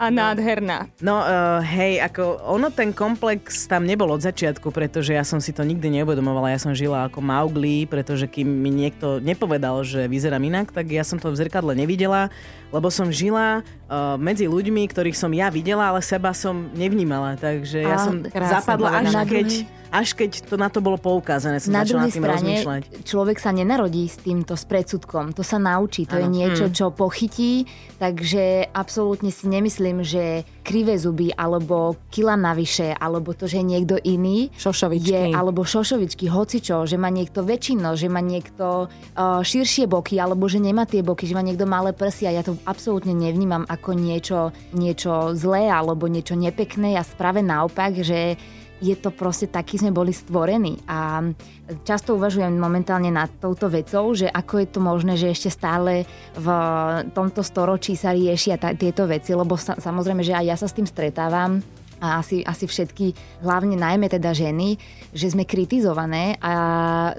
A 0.00 0.08
nádherná. 0.08 0.88
No 1.04 1.20
uh, 1.20 1.60
hej, 1.60 2.00
ako 2.00 2.40
ono 2.48 2.72
ten 2.72 2.88
komplex 2.90 3.68
tam 3.68 3.84
nebol 3.84 4.08
od 4.08 4.24
začiatku, 4.24 4.72
pretože 4.72 5.12
ja 5.12 5.20
som 5.20 5.44
si 5.44 5.52
to 5.52 5.60
nikdy 5.60 5.92
neuvedomovala. 5.92 6.48
Ja 6.48 6.56
som 6.56 6.72
žila 6.72 7.04
ako 7.04 7.20
Mowgli, 7.20 7.84
pretože 7.84 8.24
kým 8.24 8.48
mi 8.48 8.72
niekto 8.72 9.20
nepovedal, 9.20 9.84
že 9.84 10.08
vyzerám 10.08 10.40
inak, 10.40 10.72
tak 10.72 10.88
ja 10.88 11.04
som 11.04 11.20
to 11.20 11.28
v 11.28 11.36
zrkadle 11.36 11.76
nevidela, 11.76 12.32
lebo 12.72 12.88
som 12.88 13.12
žila 13.12 13.60
uh, 13.60 14.16
medzi 14.16 14.48
ľuďmi, 14.48 14.88
ktorých 14.88 15.14
som 15.14 15.28
ja 15.30 15.52
videla, 15.52 15.92
ale 15.92 16.00
seba 16.00 16.32
som 16.32 16.72
nevnímala. 16.72 17.36
Takže 17.36 17.84
ja 17.84 18.00
Á, 18.00 18.04
som 18.08 18.24
zapadla 18.24 19.04
až 19.04 19.12
keď, 19.28 19.48
až 19.90 20.08
keď 20.14 20.30
to 20.46 20.54
na 20.54 20.70
to 20.70 20.78
bolo 20.80 20.96
poukázané, 20.96 21.58
som 21.58 21.74
Na 21.74 21.82
začala 21.82 22.06
druhej 22.06 22.12
tým 22.14 22.22
strane 22.22 22.38
rozmýšľať. 22.40 22.82
človek 23.04 23.36
sa 23.36 23.50
nenarodí 23.50 24.06
s 24.06 24.16
týmto, 24.16 24.54
s 24.54 24.64
predsudkom. 24.64 25.34
To 25.34 25.42
sa 25.42 25.58
naučí, 25.58 26.06
to 26.06 26.14
je 26.16 26.24
Áno. 26.24 26.32
niečo, 26.32 26.64
Mm. 26.70 26.72
čo 26.72 26.86
pochytí, 26.88 27.66
takže 27.98 28.70
absolútne 28.70 29.28
si 29.28 29.50
nemyslím, 29.50 29.89
že 30.06 30.46
krivé 30.62 30.94
zuby, 30.94 31.34
alebo 31.34 31.98
kila 32.14 32.38
navyše, 32.38 32.94
alebo 32.94 33.34
to, 33.34 33.50
že 33.50 33.66
niekto 33.66 33.98
iný, 34.06 34.54
Šošovičky. 34.54 35.10
je, 35.10 35.22
alebo 35.34 35.66
šošovičky, 35.66 36.30
hocičo, 36.30 36.86
že 36.86 36.94
má 36.94 37.10
niekto 37.10 37.42
väčšino, 37.42 37.98
že 37.98 38.06
má 38.06 38.22
niekto 38.22 38.86
uh, 38.86 39.42
širšie 39.42 39.90
boky, 39.90 40.22
alebo 40.22 40.46
že 40.46 40.62
nemá 40.62 40.86
tie 40.86 41.02
boky, 41.02 41.26
že 41.26 41.34
má 41.34 41.42
niekto 41.42 41.66
malé 41.66 41.90
prsia. 41.90 42.30
Ja 42.30 42.46
to 42.46 42.54
absolútne 42.62 43.10
nevnímam 43.10 43.66
ako 43.66 43.90
niečo, 43.98 44.54
niečo 44.70 45.34
zlé 45.34 45.66
alebo 45.66 46.06
niečo 46.06 46.38
nepekné. 46.38 46.94
Ja 46.94 47.02
práve 47.18 47.42
naopak, 47.42 47.98
že 48.06 48.38
je 48.80 48.96
to 48.96 49.12
proste 49.12 49.52
taký 49.52 49.76
sme 49.76 49.92
boli 49.92 50.10
stvorení 50.10 50.80
a 50.88 51.20
často 51.84 52.16
uvažujem 52.16 52.56
momentálne 52.56 53.12
nad 53.12 53.28
touto 53.38 53.68
vecou, 53.68 54.16
že 54.16 54.26
ako 54.26 54.54
je 54.64 54.68
to 54.68 54.80
možné, 54.80 55.14
že 55.20 55.30
ešte 55.30 55.52
stále 55.52 56.08
v 56.34 56.48
tomto 57.12 57.44
storočí 57.44 57.94
sa 57.94 58.16
riešia 58.16 58.56
ta, 58.56 58.72
tieto 58.72 59.04
veci, 59.04 59.36
lebo 59.36 59.54
sa, 59.60 59.76
samozrejme, 59.76 60.24
že 60.24 60.34
aj 60.34 60.44
ja 60.48 60.56
sa 60.56 60.66
s 60.66 60.76
tým 60.76 60.88
stretávam 60.88 61.60
a 62.00 62.24
asi, 62.24 62.40
asi 62.40 62.64
všetky, 62.64 63.12
hlavne 63.44 63.76
najmä 63.76 64.08
teda 64.08 64.32
ženy, 64.32 64.80
že 65.12 65.36
sme 65.36 65.44
kritizované 65.44 66.40
a 66.40 66.54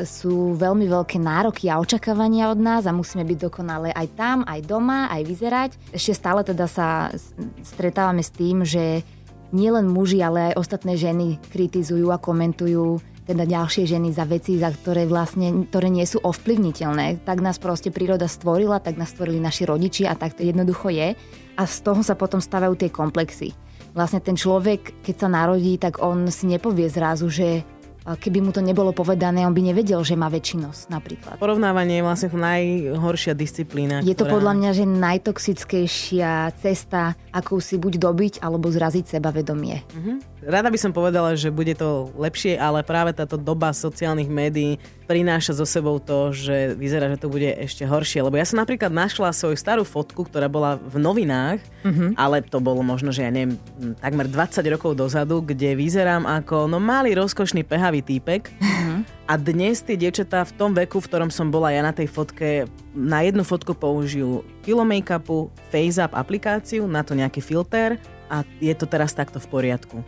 sú 0.01 0.57
veľmi 0.57 0.89
veľké 0.89 1.21
nároky 1.21 1.69
a 1.69 1.77
očakávania 1.77 2.49
od 2.49 2.57
nás 2.57 2.89
a 2.89 2.91
musíme 2.91 3.21
byť 3.21 3.37
dokonalé 3.37 3.93
aj 3.93 4.07
tam, 4.17 4.37
aj 4.49 4.59
doma, 4.65 5.05
aj 5.13 5.21
vyzerať. 5.21 5.71
Ešte 5.93 6.17
stále 6.17 6.41
teda 6.41 6.65
sa 6.65 7.13
stretávame 7.61 8.25
s 8.25 8.33
tým, 8.33 8.65
že 8.65 9.05
nielen 9.51 9.87
muži, 9.87 10.19
ale 10.23 10.51
aj 10.51 10.59
ostatné 10.59 10.99
ženy 10.99 11.39
kritizujú 11.51 12.11
a 12.11 12.19
komentujú 12.19 12.99
teda 13.21 13.45
ďalšie 13.45 13.85
ženy 13.85 14.11
za 14.11 14.25
veci, 14.25 14.57
za 14.57 14.73
ktoré 14.73 15.05
vlastne, 15.05 15.69
ktoré 15.69 15.87
nie 15.87 16.03
sú 16.03 16.19
ovplyvniteľné. 16.19 17.23
Tak 17.23 17.39
nás 17.39 17.61
proste 17.61 17.93
príroda 17.93 18.25
stvorila, 18.25 18.81
tak 18.81 18.97
nás 18.97 19.13
stvorili 19.13 19.39
naši 19.39 19.69
rodiči 19.69 20.03
a 20.09 20.17
tak 20.17 20.35
to 20.35 20.43
jednoducho 20.43 20.89
je. 20.89 21.13
A 21.55 21.63
z 21.63 21.77
toho 21.85 22.01
sa 22.01 22.17
potom 22.17 22.41
stavajú 22.41 22.75
tie 22.75 22.89
komplexy. 22.89 23.53
Vlastne 23.95 24.23
ten 24.23 24.39
človek, 24.39 25.03
keď 25.03 25.15
sa 25.15 25.29
narodí, 25.29 25.75
tak 25.75 25.99
on 25.99 26.27
si 26.31 26.47
nepovie 26.47 26.87
zrazu, 26.87 27.27
že 27.27 27.63
keby 28.05 28.41
mu 28.41 28.51
to 28.51 28.65
nebolo 28.65 28.89
povedané, 28.91 29.45
on 29.45 29.53
by 29.53 29.61
nevedel, 29.61 30.01
že 30.01 30.17
má 30.17 30.27
väčšinosť 30.27 30.81
napríklad. 30.89 31.35
Porovnávanie 31.37 32.01
je 32.01 32.03
vlastne 32.05 32.29
najhoršia 32.33 33.37
disciplína. 33.37 34.01
Je 34.01 34.17
to 34.17 34.25
ktorá... 34.25 34.33
podľa 34.41 34.53
mňa, 34.57 34.69
že 34.73 34.85
najtoxickejšia 34.89 36.31
cesta, 36.57 37.13
akú 37.29 37.61
si 37.61 37.77
buď 37.77 38.01
dobiť, 38.01 38.33
alebo 38.41 38.73
zraziť 38.73 39.17
sebavedomie. 39.17 39.85
Uh-huh. 39.93 40.17
Rada 40.41 40.73
by 40.73 40.79
som 40.81 40.89
povedala, 40.89 41.37
že 41.37 41.53
bude 41.53 41.77
to 41.77 42.09
lepšie, 42.17 42.57
ale 42.57 42.81
práve 42.81 43.13
táto 43.13 43.37
doba 43.37 43.69
sociálnych 43.69 44.25
médií 44.25 44.81
prináša 45.11 45.59
so 45.59 45.67
sebou 45.67 45.99
to, 45.99 46.31
že 46.31 46.71
vyzerá, 46.79 47.11
že 47.11 47.19
to 47.19 47.27
bude 47.27 47.51
ešte 47.59 47.83
horšie. 47.83 48.23
Lebo 48.23 48.39
ja 48.39 48.47
som 48.47 48.63
napríklad 48.63 48.87
našla 48.87 49.35
svoju 49.35 49.59
starú 49.59 49.83
fotku, 49.83 50.23
ktorá 50.23 50.47
bola 50.47 50.79
v 50.79 50.95
novinách, 51.03 51.59
uh-huh. 51.83 52.15
ale 52.15 52.39
to 52.39 52.63
bolo 52.63 52.79
možno, 52.79 53.11
že 53.11 53.27
ja 53.27 53.31
neviem, 53.31 53.59
takmer 53.99 54.31
20 54.31 54.63
rokov 54.71 54.95
dozadu, 54.95 55.43
kde 55.43 55.75
vyzerám 55.75 56.23
ako 56.23 56.71
no 56.71 56.79
malý 56.79 57.11
rozkošný 57.19 57.67
pehavý 57.67 57.99
týpek. 57.99 58.55
Uh-huh. 58.55 59.03
A 59.27 59.35
dnes 59.35 59.83
tie 59.83 59.99
dievčatá 59.99 60.47
v 60.47 60.55
tom 60.55 60.71
veku, 60.71 61.03
v 61.03 61.07
ktorom 61.11 61.27
som 61.27 61.51
bola 61.51 61.75
ja 61.75 61.83
na 61.83 61.91
tej 61.91 62.07
fotke, 62.07 62.71
na 62.95 63.19
jednu 63.27 63.43
fotku 63.43 63.75
použijú 63.75 64.47
kilo 64.63 64.87
make-upu, 64.87 65.51
face-up 65.67 66.15
aplikáciu, 66.15 66.87
na 66.87 67.03
to 67.03 67.19
nejaký 67.19 67.43
filter 67.43 67.99
a 68.31 68.47
je 68.63 68.71
to 68.71 68.87
teraz 68.87 69.11
takto 69.11 69.43
v 69.43 69.47
poriadku 69.51 69.99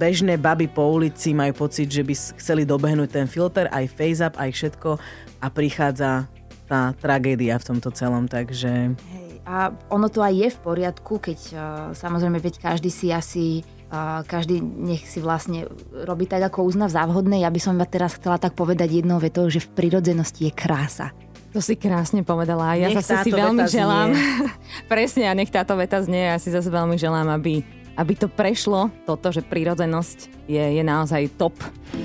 bežné 0.00 0.40
baby 0.40 0.64
po 0.64 0.88
ulici 0.88 1.36
majú 1.36 1.68
pocit, 1.68 1.92
že 1.92 2.00
by 2.00 2.14
chceli 2.40 2.64
dobehnúť 2.64 3.12
ten 3.12 3.26
filter, 3.28 3.68
aj 3.68 3.92
face-up, 3.92 4.34
aj 4.40 4.50
všetko 4.56 4.96
a 5.44 5.46
prichádza 5.52 6.24
tá 6.64 6.96
tragédia 6.96 7.60
v 7.60 7.66
tomto 7.74 7.92
celom, 7.92 8.24
takže... 8.24 8.96
Hej, 8.96 9.30
a 9.44 9.74
ono 9.92 10.06
to 10.08 10.24
aj 10.24 10.32
je 10.32 10.48
v 10.54 10.58
poriadku, 10.62 11.18
keď 11.20 11.38
uh, 11.52 11.60
samozrejme, 11.92 12.40
veď 12.40 12.62
každý 12.62 12.88
si 12.88 13.10
asi 13.10 13.66
uh, 13.90 14.22
každý 14.22 14.62
nech 14.62 15.02
si 15.04 15.18
vlastne 15.18 15.66
robí 16.06 16.30
tak, 16.30 16.46
ako 16.46 16.64
uzná 16.70 16.86
v 16.86 16.94
závhodné. 16.94 17.42
Ja 17.42 17.50
by 17.50 17.60
som 17.60 17.74
iba 17.74 17.90
teraz 17.90 18.16
chcela 18.16 18.38
tak 18.38 18.54
povedať 18.54 19.02
jednou 19.02 19.18
vetou, 19.18 19.50
že 19.50 19.58
v 19.58 19.68
prirodzenosti 19.74 20.46
je 20.46 20.52
krása. 20.54 21.10
To 21.50 21.58
si 21.58 21.74
krásne 21.74 22.22
povedala. 22.22 22.78
Ja 22.78 22.86
nech 22.86 23.02
zase 23.02 23.26
si 23.26 23.34
veľmi 23.34 23.66
želám. 23.66 24.14
Presne, 24.92 25.26
a 25.26 25.34
nech 25.34 25.50
táto 25.50 25.74
veta 25.74 25.98
znie. 25.98 26.30
Ja 26.30 26.38
si 26.38 26.54
zase 26.54 26.70
veľmi 26.70 26.94
želám, 26.94 27.26
aby 27.34 27.66
aby 27.96 28.12
to 28.14 28.26
prešlo, 28.30 28.90
toto, 29.06 29.30
že 29.34 29.42
prírodzenosť 29.42 30.50
je, 30.50 30.64
je 30.78 30.82
naozaj 30.82 31.34
top. 31.38 31.56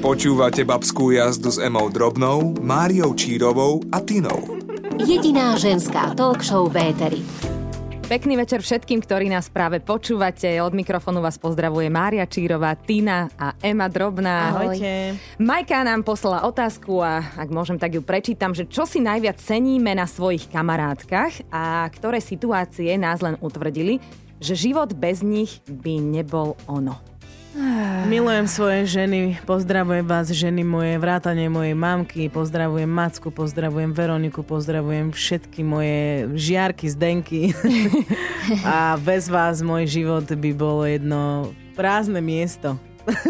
Počúvate 0.02 0.66
babskú 0.66 1.14
jazdu 1.14 1.54
s 1.54 1.62
Emou 1.62 1.90
Drobnou, 1.90 2.58
Máriou 2.62 3.14
Čírovou 3.14 3.82
a 3.94 4.02
Tinou. 4.02 4.62
Jediná 5.02 5.60
ženská 5.60 6.16
talk 6.16 6.42
show 6.42 6.72
Véteri. 6.72 7.22
Pekný 8.06 8.38
večer 8.38 8.62
všetkým, 8.62 9.02
ktorí 9.02 9.34
nás 9.34 9.50
práve 9.50 9.82
počúvate. 9.82 10.62
Od 10.62 10.78
mikrofónu 10.78 11.26
vás 11.26 11.42
pozdravuje 11.42 11.90
Mária 11.90 12.30
Čírová, 12.30 12.78
Tina 12.78 13.34
a 13.34 13.58
Ema 13.58 13.90
Drobná. 13.90 14.54
Ahojte. 14.54 15.18
Majka 15.42 15.82
nám 15.82 16.06
poslala 16.06 16.46
otázku 16.46 17.02
a 17.02 17.26
ak 17.34 17.50
môžem, 17.50 17.82
tak 17.82 17.98
ju 17.98 18.06
prečítam, 18.06 18.54
že 18.54 18.70
čo 18.70 18.86
si 18.86 19.02
najviac 19.02 19.42
ceníme 19.42 19.98
na 19.98 20.06
svojich 20.06 20.54
kamarátkach 20.54 21.50
a 21.50 21.90
ktoré 21.90 22.22
situácie 22.22 22.94
nás 22.94 23.26
len 23.26 23.42
utvrdili, 23.42 23.98
že 24.40 24.54
život 24.56 24.92
bez 24.96 25.24
nich 25.24 25.64
by 25.68 26.00
nebol 26.00 26.60
ono. 26.68 27.00
Milujem 28.06 28.52
svoje 28.52 28.84
ženy, 28.84 29.40
pozdravujem 29.48 30.04
vás 30.04 30.28
ženy 30.28 30.68
moje, 30.68 31.00
vrátane 31.00 31.48
mojej 31.48 31.72
mamky, 31.72 32.28
pozdravujem 32.28 32.92
Macku, 32.92 33.32
pozdravujem 33.32 33.96
Veroniku, 33.96 34.44
pozdravujem 34.44 35.16
všetky 35.16 35.64
moje 35.64 36.28
žiarky, 36.36 36.92
zdenky. 36.92 37.56
a 38.68 39.00
bez 39.00 39.32
vás 39.32 39.64
môj 39.64 39.88
život 39.88 40.28
by 40.28 40.52
bolo 40.52 40.84
jedno 40.84 41.56
prázdne 41.80 42.20
miesto. 42.20 42.76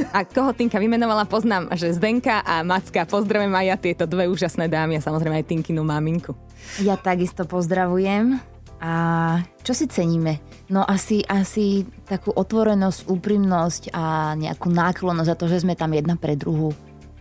A 0.09 0.25
koho 0.25 0.55
Tinka 0.57 0.81
vymenovala, 0.81 1.29
poznám, 1.29 1.69
že 1.75 1.91
Zdenka 1.93 2.41
a 2.41 2.63
Macka. 2.63 3.03
Pozdravujem 3.03 3.51
aj 3.51 3.65
ja 3.67 3.77
tieto 3.77 4.03
dve 4.07 4.25
úžasné 4.31 4.71
dámy 4.71 4.97
a 4.97 5.05
samozrejme 5.05 5.43
aj 5.43 5.47
Tinkinu 5.51 5.83
maminku. 5.83 6.33
Ja 6.79 6.95
takisto 6.95 7.43
pozdravujem. 7.43 8.54
A 8.81 8.93
čo 9.63 9.71
si 9.71 9.87
ceníme? 9.87 10.43
No 10.67 10.83
asi, 10.83 11.21
asi 11.25 11.85
takú 12.09 12.33
otvorenosť, 12.33 13.07
úprimnosť 13.07 13.83
a 13.95 14.33
nejakú 14.35 14.67
náklonnosť 14.73 15.29
za 15.29 15.37
to, 15.37 15.45
že 15.47 15.61
sme 15.63 15.77
tam 15.77 15.93
jedna 15.93 16.19
pre 16.19 16.35
druhú. 16.35 16.75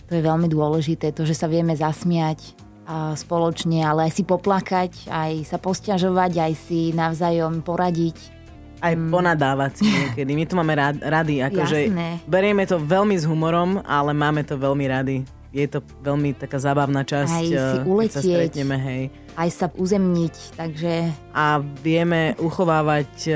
To 0.08 0.12
je 0.12 0.22
veľmi 0.24 0.48
dôležité, 0.50 1.12
to, 1.12 1.24
že 1.24 1.36
sa 1.36 1.48
vieme 1.48 1.72
zasmiať 1.72 2.56
a 2.84 3.16
spoločne, 3.16 3.80
ale 3.80 4.08
aj 4.08 4.12
si 4.20 4.22
poplakať, 4.28 5.08
aj 5.08 5.48
sa 5.48 5.56
posťažovať, 5.56 6.32
aj 6.36 6.52
si 6.52 6.92
navzájom 6.92 7.64
poradiť. 7.64 8.16
Aj 8.84 8.92
mm. 8.92 9.08
ponadávať 9.08 9.80
si 9.80 9.88
niekedy. 10.04 10.36
My 10.36 10.44
to 10.44 10.54
máme 10.60 10.74
rady, 11.00 11.40
akože 11.48 11.78
berieme 12.28 12.68
to 12.68 12.76
veľmi 12.76 13.16
s 13.16 13.24
humorom, 13.24 13.80
ale 13.88 14.12
máme 14.12 14.44
to 14.44 14.60
veľmi 14.60 14.84
rady. 14.84 15.16
Je 15.54 15.70
to 15.70 15.86
veľmi 16.02 16.34
taká 16.34 16.58
zábavná 16.58 17.06
časť, 17.06 17.30
aj 17.30 17.46
si 17.46 17.78
uletieť, 17.86 18.14
sa 18.18 18.20
stretneme, 18.20 18.76
hej 18.76 19.02
aj 19.34 19.48
sa 19.50 19.66
uzemniť, 19.70 20.34
takže... 20.54 21.10
A 21.34 21.58
vieme 21.82 22.38
uchovávať, 22.38 23.10
e, 23.26 23.34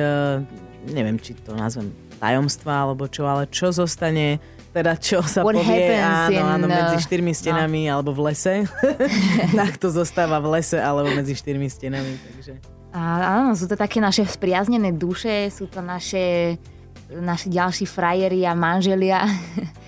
neviem, 0.95 1.19
či 1.19 1.35
to 1.35 1.55
nazvem 1.59 1.91
tajomstva, 2.23 2.87
alebo 2.87 3.11
čo, 3.11 3.27
ale 3.27 3.51
čo 3.51 3.75
zostane, 3.75 4.39
teda 4.71 4.95
čo 4.99 5.23
sa 5.27 5.43
What 5.43 5.59
povie, 5.59 5.99
áno, 5.99 6.43
áno, 6.55 6.67
medzi 6.71 7.03
štyrmi 7.03 7.35
stenami, 7.35 7.91
no. 7.91 7.99
alebo 7.99 8.15
v 8.15 8.31
lese. 8.31 8.67
tak 9.59 9.79
to 9.83 9.91
zostáva 9.91 10.39
v 10.39 10.59
lese, 10.59 10.79
alebo 10.79 11.11
medzi 11.11 11.35
štyrmi 11.35 11.67
stenami, 11.67 12.15
takže... 12.19 12.55
A, 12.95 13.43
áno, 13.43 13.59
sú 13.59 13.67
to 13.67 13.75
také 13.75 13.99
naše 13.99 14.25
spriaznené 14.25 14.95
duše, 14.95 15.51
sú 15.51 15.67
to 15.67 15.83
naše, 15.83 16.57
naši 17.11 17.47
ďalší 17.51 17.85
frajeri 17.91 18.47
a 18.47 18.55
manželia. 18.55 19.27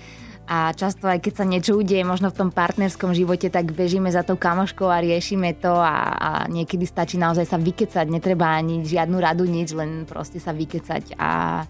a 0.51 0.75
často 0.75 1.07
aj 1.07 1.23
keď 1.23 1.33
sa 1.39 1.45
niečo 1.47 1.79
udeje 1.79 2.03
možno 2.03 2.27
v 2.27 2.43
tom 2.43 2.49
partnerskom 2.51 3.15
živote, 3.15 3.47
tak 3.47 3.71
bežíme 3.71 4.11
za 4.11 4.19
tou 4.19 4.35
kamoškou 4.35 4.83
a 4.83 4.99
riešime 4.99 5.55
to 5.55 5.71
a, 5.71 5.95
a 6.11 6.29
niekedy 6.51 6.83
stačí 6.83 7.15
naozaj 7.15 7.47
sa 7.47 7.55
vykecať, 7.55 8.11
netreba 8.11 8.51
ani 8.59 8.83
žiadnu 8.83 9.15
radu, 9.15 9.47
nič, 9.47 9.71
len 9.71 10.03
proste 10.03 10.43
sa 10.43 10.51
vykecať 10.51 11.15
a, 11.15 11.63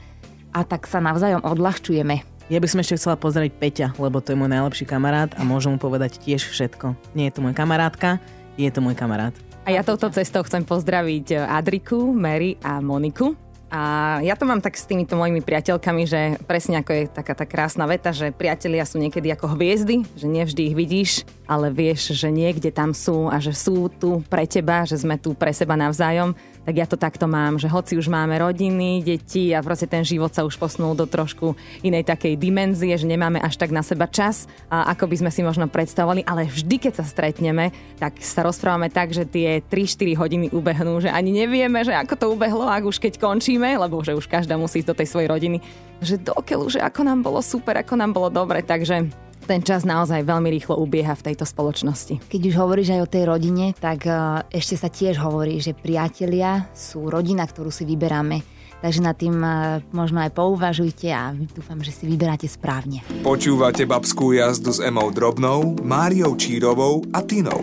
a 0.49 0.59
tak 0.65 0.89
sa 0.89 0.97
navzájom 0.97 1.45
odľahčujeme. 1.45 2.25
Ja 2.49 2.57
by 2.57 2.67
som 2.67 2.81
ešte 2.81 2.97
chcela 2.97 3.21
pozrieť 3.21 3.53
Peťa, 3.53 3.87
lebo 4.01 4.17
to 4.17 4.33
je 4.33 4.39
môj 4.41 4.49
najlepší 4.49 4.89
kamarát 4.89 5.29
a 5.37 5.45
môžem 5.45 5.77
mu 5.77 5.79
povedať 5.79 6.17
tiež 6.17 6.49
všetko. 6.49 6.97
Nie 7.13 7.29
je 7.29 7.37
to 7.37 7.45
môj 7.45 7.53
kamarátka, 7.53 8.17
je 8.57 8.67
to 8.73 8.81
môj 8.81 8.97
kamarát. 8.97 9.31
A 9.61 9.77
ja 9.77 9.85
touto 9.85 10.09
cestou 10.09 10.41
chcem 10.41 10.65
pozdraviť 10.65 11.37
Adriku, 11.45 12.09
Mary 12.17 12.57
a 12.65 12.81
Moniku 12.81 13.37
a 13.71 14.19
ja 14.19 14.35
to 14.35 14.43
mám 14.43 14.59
tak 14.59 14.75
s 14.75 14.83
týmito 14.83 15.15
mojimi 15.15 15.39
priateľkami, 15.39 16.03
že 16.03 16.35
presne 16.43 16.83
ako 16.83 16.91
je 16.91 17.03
taká 17.07 17.31
tá 17.31 17.47
krásna 17.47 17.87
veta, 17.87 18.11
že 18.11 18.35
priatelia 18.35 18.83
sú 18.83 18.99
niekedy 18.99 19.31
ako 19.31 19.55
hviezdy, 19.55 20.03
že 20.19 20.27
nevždy 20.27 20.61
ich 20.67 20.75
vidíš, 20.75 21.11
ale 21.51 21.67
vieš, 21.67 22.15
že 22.15 22.31
niekde 22.31 22.71
tam 22.71 22.95
sú 22.95 23.27
a 23.27 23.43
že 23.43 23.51
sú 23.51 23.91
tu 23.91 24.23
pre 24.31 24.47
teba, 24.47 24.87
že 24.87 24.95
sme 24.95 25.19
tu 25.19 25.35
pre 25.35 25.51
seba 25.51 25.75
navzájom 25.75 26.31
tak 26.61 26.77
ja 26.77 26.85
to 26.85 26.93
takto 26.93 27.25
mám, 27.25 27.57
že 27.57 27.65
hoci 27.65 27.97
už 27.97 28.05
máme 28.05 28.37
rodiny, 28.37 29.01
deti 29.01 29.49
a 29.49 29.65
proste 29.65 29.89
ten 29.89 30.05
život 30.05 30.29
sa 30.29 30.45
už 30.45 30.61
posunul 30.61 30.93
do 30.93 31.09
trošku 31.09 31.57
inej 31.81 32.05
takej 32.05 32.37
dimenzie, 32.37 32.93
že 32.93 33.09
nemáme 33.09 33.41
až 33.41 33.57
tak 33.57 33.73
na 33.73 33.81
seba 33.81 34.05
čas, 34.05 34.45
a 34.69 34.93
ako 34.93 35.09
by 35.09 35.25
sme 35.25 35.31
si 35.33 35.41
možno 35.41 35.65
predstavovali, 35.65 36.21
ale 36.21 36.45
vždy, 36.45 36.77
keď 36.77 36.93
sa 37.01 37.05
stretneme, 37.05 37.73
tak 37.97 38.21
sa 38.21 38.45
rozprávame 38.45 38.93
tak, 38.93 39.09
že 39.09 39.25
tie 39.25 39.65
3-4 39.65 40.13
hodiny 40.21 40.45
ubehnú, 40.53 41.01
že 41.01 41.09
ani 41.09 41.33
nevieme, 41.33 41.81
že 41.81 41.97
ako 41.97 42.13
to 42.13 42.25
ubehlo, 42.29 42.69
ak 42.69 42.85
už 42.85 43.01
keď 43.01 43.17
končíme, 43.17 43.65
lebo 43.81 43.97
že 44.05 44.13
už 44.13 44.29
každá 44.29 44.53
musí 44.53 44.85
ísť 44.85 44.89
do 44.93 44.97
tej 45.01 45.07
svojej 45.09 45.29
rodiny, 45.33 45.57
že 45.97 46.21
dokeľu, 46.21 46.77
že 46.77 46.79
ako 46.81 47.01
nám 47.01 47.25
bolo 47.25 47.41
super, 47.41 47.73
ako 47.81 47.97
nám 47.97 48.13
bolo 48.13 48.29
dobre, 48.29 48.61
takže 48.61 49.09
ten 49.45 49.61
čas 49.65 49.83
naozaj 49.83 50.23
veľmi 50.23 50.49
rýchlo 50.53 50.77
ubieha 50.77 51.17
v 51.17 51.31
tejto 51.31 51.45
spoločnosti. 51.45 52.21
Keď 52.29 52.41
už 52.47 52.55
hovoríš 52.55 52.95
aj 52.95 53.01
o 53.03 53.11
tej 53.11 53.23
rodine, 53.27 53.73
tak 53.75 54.05
e, 54.05 54.13
ešte 54.53 54.75
sa 54.77 54.87
tiež 54.87 55.17
hovorí, 55.21 55.57
že 55.59 55.77
priatelia 55.77 56.69
sú 56.71 57.09
rodina, 57.09 57.45
ktorú 57.45 57.73
si 57.73 57.83
vyberáme. 57.83 58.41
takže 58.81 58.99
nad 59.05 59.13
tým 59.13 59.37
uh, 59.37 59.77
možno 59.93 60.25
aj 60.25 60.33
pouvažujte 60.33 61.05
a 61.13 61.37
dúfam, 61.53 61.77
že 61.85 61.93
si 61.93 62.09
vyberáte 62.09 62.49
správne. 62.49 63.05
Počúvate 63.21 63.85
babskú 63.85 64.33
jazdu 64.33 64.73
s 64.73 64.81
Emou 64.81 65.13
Drobnou, 65.13 65.77
Máriou 65.85 66.33
Čírovou 66.33 67.05
a 67.13 67.21
Tinou. 67.21 67.61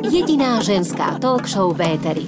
Jediná 0.00 0.64
ženská 0.64 1.20
talk 1.20 1.44
show 1.44 1.76
v 1.76 2.00
éteri. 2.00 2.24